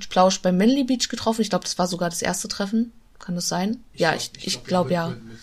[0.09, 1.41] Plausch beim Manly Beach getroffen.
[1.41, 2.91] Ich glaube, das war sogar das erste Treffen.
[3.19, 3.77] Kann das sein?
[3.93, 5.09] Ich ja, glaub, ich, ich, glaube glaub, ja.
[5.09, 5.39] Mit, mit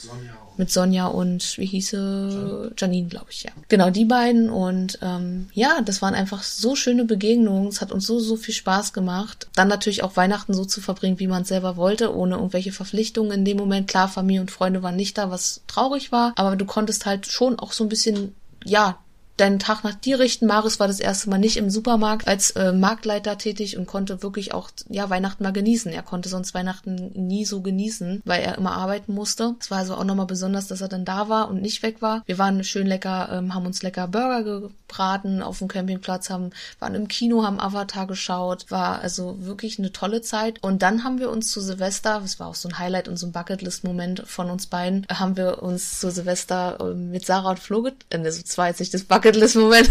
[0.60, 3.50] mit Sonja und wie hieße Janine, glaube ich, ja.
[3.68, 4.48] Genau, die beiden.
[4.48, 7.66] Und ähm, ja, das waren einfach so schöne Begegnungen.
[7.66, 9.48] Es hat uns so, so viel Spaß gemacht.
[9.56, 13.32] Dann natürlich auch Weihnachten so zu verbringen, wie man es selber wollte, ohne irgendwelche Verpflichtungen
[13.32, 13.88] in dem Moment.
[13.88, 17.58] Klar, Familie und Freunde waren nicht da, was traurig war, aber du konntest halt schon
[17.58, 18.34] auch so ein bisschen
[18.64, 18.98] ja,
[19.40, 20.46] deinen Tag nach dir richten.
[20.46, 24.52] Maris war das erste Mal nicht im Supermarkt als äh, Marktleiter tätig und konnte wirklich
[24.52, 25.92] auch ja Weihnachten mal genießen.
[25.92, 29.56] Er konnte sonst Weihnachten nie so genießen, weil er immer arbeiten musste.
[29.60, 32.22] Es war also auch nochmal besonders, dass er dann da war und nicht weg war.
[32.26, 36.94] Wir waren schön lecker, ähm, haben uns lecker Burger gebraten auf dem Campingplatz, haben waren
[36.94, 38.66] im Kino, haben Avatar geschaut.
[38.70, 40.62] War also wirklich eine tolle Zeit.
[40.62, 43.26] Und dann haben wir uns zu Silvester, das war auch so ein Highlight und so
[43.26, 47.86] ein Bucketlist-Moment von uns beiden, haben wir uns zu Silvester äh, mit Sarah und Flo,
[48.10, 49.90] äh, ne, so zwei sich das Bucket Bucketlist-Moment.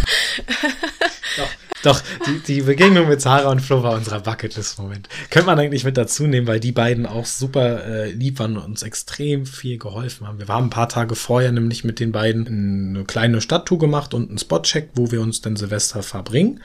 [1.38, 1.50] Doch,
[1.84, 5.10] doch die, die Begegnung mit Sarah und Flo war unser Bucketlist-Moment.
[5.30, 8.64] Könnte man eigentlich mit dazu nehmen, weil die beiden auch super äh, lieb waren und
[8.64, 10.40] uns extrem viel geholfen haben.
[10.40, 14.30] Wir haben ein paar Tage vorher nämlich mit den beiden eine kleine Stadttour gemacht und
[14.30, 16.62] einen Spotcheck, wo wir uns dann Silvester verbringen.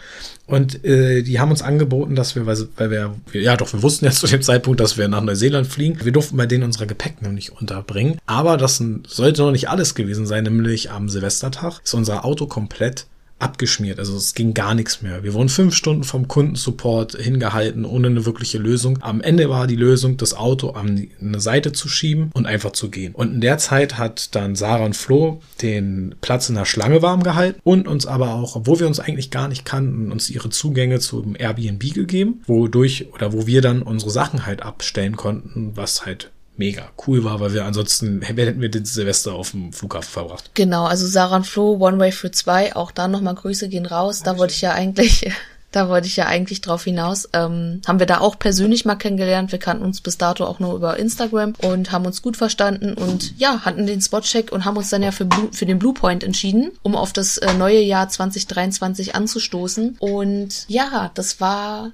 [0.47, 4.21] Und äh, die haben uns angeboten, dass wir, weil, wir, ja doch, wir wussten jetzt
[4.21, 6.05] zu dem Zeitpunkt, dass wir nach Neuseeland fliegen.
[6.05, 8.19] Wir durften bei denen unsere Gepäck noch nicht unterbringen.
[8.27, 13.07] Aber das sollte noch nicht alles gewesen sein, nämlich am Silvestertag ist unser Auto komplett
[13.45, 13.99] abgeschmiert.
[13.99, 15.23] Also es ging gar nichts mehr.
[15.23, 18.99] Wir wurden fünf Stunden vom Kundensupport hingehalten, ohne eine wirkliche Lösung.
[19.03, 22.91] Am Ende war die Lösung, das Auto an eine Seite zu schieben und einfach zu
[22.91, 23.15] gehen.
[23.15, 27.23] Und in der Zeit hat dann Sarah und Flo den Platz in der Schlange warm
[27.23, 31.01] gehalten und uns aber auch, obwohl wir uns eigentlich gar nicht kannten, uns ihre Zugänge
[31.01, 36.31] zum Airbnb gegeben, wodurch oder wo wir dann unsere Sachen halt abstellen konnten, was halt
[36.57, 40.51] mega cool war, weil wir ansonsten hätten wir den Silvester auf dem Flughafen verbracht.
[40.55, 44.23] Genau, also Sarah und Flo, One Way für zwei, auch da nochmal Grüße gehen raus.
[44.23, 45.31] Da wollte ich ja eigentlich,
[45.73, 47.29] da wollte ich ja eigentlich drauf hinaus.
[47.33, 49.53] Ähm, haben wir da auch persönlich mal kennengelernt.
[49.53, 53.39] Wir kannten uns bis dato auch nur über Instagram und haben uns gut verstanden und
[53.39, 56.23] ja, hatten den Spotcheck und haben uns dann ja für, Blue, für den Blue Point
[56.23, 59.97] entschieden, um auf das äh, neue Jahr 2023 anzustoßen.
[59.99, 61.91] Und ja, das war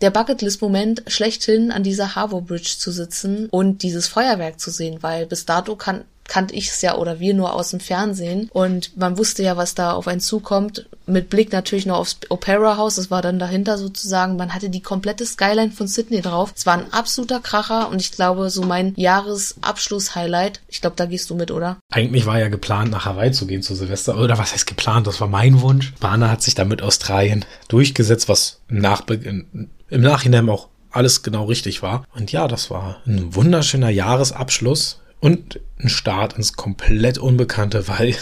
[0.00, 5.26] der Bucketlist-Moment schlechthin an dieser Harbour Bridge zu sitzen und dieses Feuerwerk zu sehen, weil
[5.26, 9.18] bis dato kann, kannte ich es ja oder wir nur aus dem Fernsehen und man
[9.18, 10.86] wusste ja, was da auf einen zukommt.
[11.06, 14.36] Mit Blick natürlich noch aufs Opera House, das war dann dahinter sozusagen.
[14.36, 16.54] Man hatte die komplette Skyline von Sydney drauf.
[16.56, 20.60] Es war ein absoluter Kracher und ich glaube, so mein Jahresabschluss-Highlight.
[20.68, 21.78] Ich glaube, da gehst du mit, oder?
[21.90, 24.16] Eigentlich war ja geplant, nach Hawaii zu gehen zu Silvester.
[24.16, 25.08] Oder was heißt geplant?
[25.08, 25.92] Das war mein Wunsch.
[25.98, 31.82] Bana hat sich damit Australien durchgesetzt, was im, Nachbe im Nachhinein auch alles genau richtig
[31.82, 32.04] war.
[32.14, 38.16] Und ja, das war ein wunderschöner Jahresabschluss und ein Start ins komplett Unbekannte, weil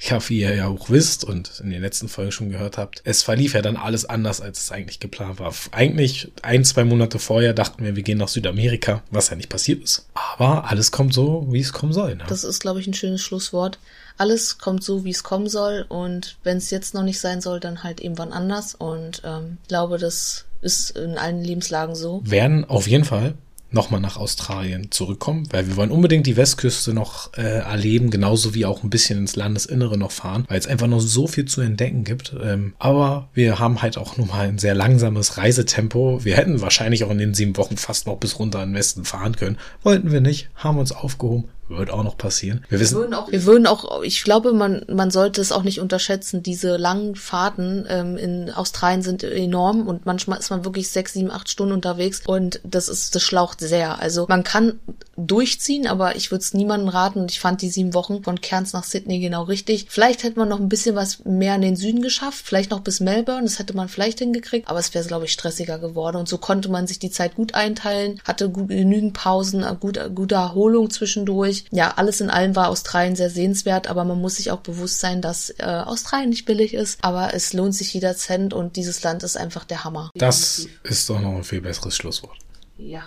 [0.00, 3.22] ja, wie ihr ja auch wisst und in den letzten Folgen schon gehört habt, es
[3.24, 5.52] verlief ja dann alles anders, als es eigentlich geplant war.
[5.72, 9.82] Eigentlich ein, zwei Monate vorher dachten wir, wir gehen nach Südamerika, was ja nicht passiert
[9.82, 10.06] ist.
[10.14, 12.14] Aber alles kommt so, wie es kommen soll.
[12.14, 12.24] Ne?
[12.28, 13.80] Das ist, glaube ich, ein schönes Schlusswort.
[14.18, 17.58] Alles kommt so, wie es kommen soll und wenn es jetzt noch nicht sein soll,
[17.58, 18.76] dann halt irgendwann anders.
[18.76, 22.20] Und ähm, glaube, das ist in allen Lebenslagen so.
[22.24, 23.34] Werden auf jeden Fall
[23.70, 28.64] nochmal nach Australien zurückkommen, weil wir wollen unbedingt die Westküste noch äh, erleben, genauso wie
[28.64, 32.04] auch ein bisschen ins Landesinnere noch fahren, weil es einfach noch so viel zu entdecken
[32.04, 32.34] gibt.
[32.42, 36.24] Ähm, aber wir haben halt auch nun mal ein sehr langsames Reisetempo.
[36.24, 39.04] Wir hätten wahrscheinlich auch in den sieben Wochen fast noch bis runter in den Westen
[39.04, 39.58] fahren können.
[39.82, 42.64] Wollten wir nicht, haben uns aufgehoben, wird auch noch passieren.
[42.68, 42.96] Wir wissen.
[42.96, 46.42] Wir würden auch, wir würden auch ich glaube, man, man sollte es auch nicht unterschätzen.
[46.42, 51.30] Diese langen Fahrten ähm, in Australien sind enorm und manchmal ist man wirklich sechs, sieben,
[51.30, 54.00] acht Stunden unterwegs und das ist, das schlaucht sehr.
[54.00, 54.80] Also man kann
[55.16, 58.72] durchziehen, aber ich würde es niemandem raten und ich fand die sieben Wochen von Cairns
[58.72, 59.86] nach Sydney genau richtig.
[59.88, 63.00] Vielleicht hätte man noch ein bisschen was mehr in den Süden geschafft, vielleicht noch bis
[63.00, 66.38] Melbourne, das hätte man vielleicht hingekriegt, aber es wäre, glaube ich, stressiger geworden und so
[66.38, 71.57] konnte man sich die Zeit gut einteilen, hatte gut, genügend Pausen, gut, gute Erholung zwischendurch
[71.58, 75.00] natürlich, ja, alles in allem war Australien sehr sehenswert, aber man muss sich auch bewusst
[75.00, 79.02] sein, dass äh, Australien nicht billig ist, aber es lohnt sich jeder Cent und dieses
[79.02, 80.10] Land ist einfach der Hammer.
[80.14, 82.38] Das ist doch noch ein viel besseres Schlusswort.
[82.76, 83.02] Ja.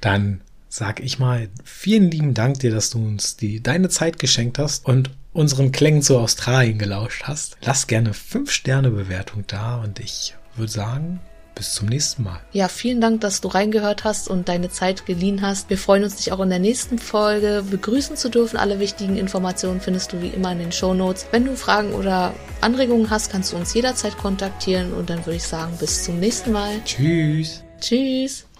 [0.00, 4.58] Dann sag ich mal vielen lieben Dank dir, dass du uns die, deine Zeit geschenkt
[4.58, 7.56] hast und unseren Klängen zu Australien gelauscht hast.
[7.62, 11.20] Lass gerne 5 Sterne Bewertung da und ich würde sagen,
[11.56, 12.38] bis zum nächsten Mal.
[12.52, 15.68] Ja, vielen Dank, dass du reingehört hast und deine Zeit geliehen hast.
[15.70, 18.56] Wir freuen uns, dich auch in der nächsten Folge begrüßen zu dürfen.
[18.56, 21.26] Alle wichtigen Informationen findest du wie immer in den Show Notes.
[21.32, 25.44] Wenn du Fragen oder Anregungen hast, kannst du uns jederzeit kontaktieren und dann würde ich
[25.44, 26.80] sagen, bis zum nächsten Mal.
[26.84, 27.64] Tschüss.
[27.80, 28.46] Tschüss.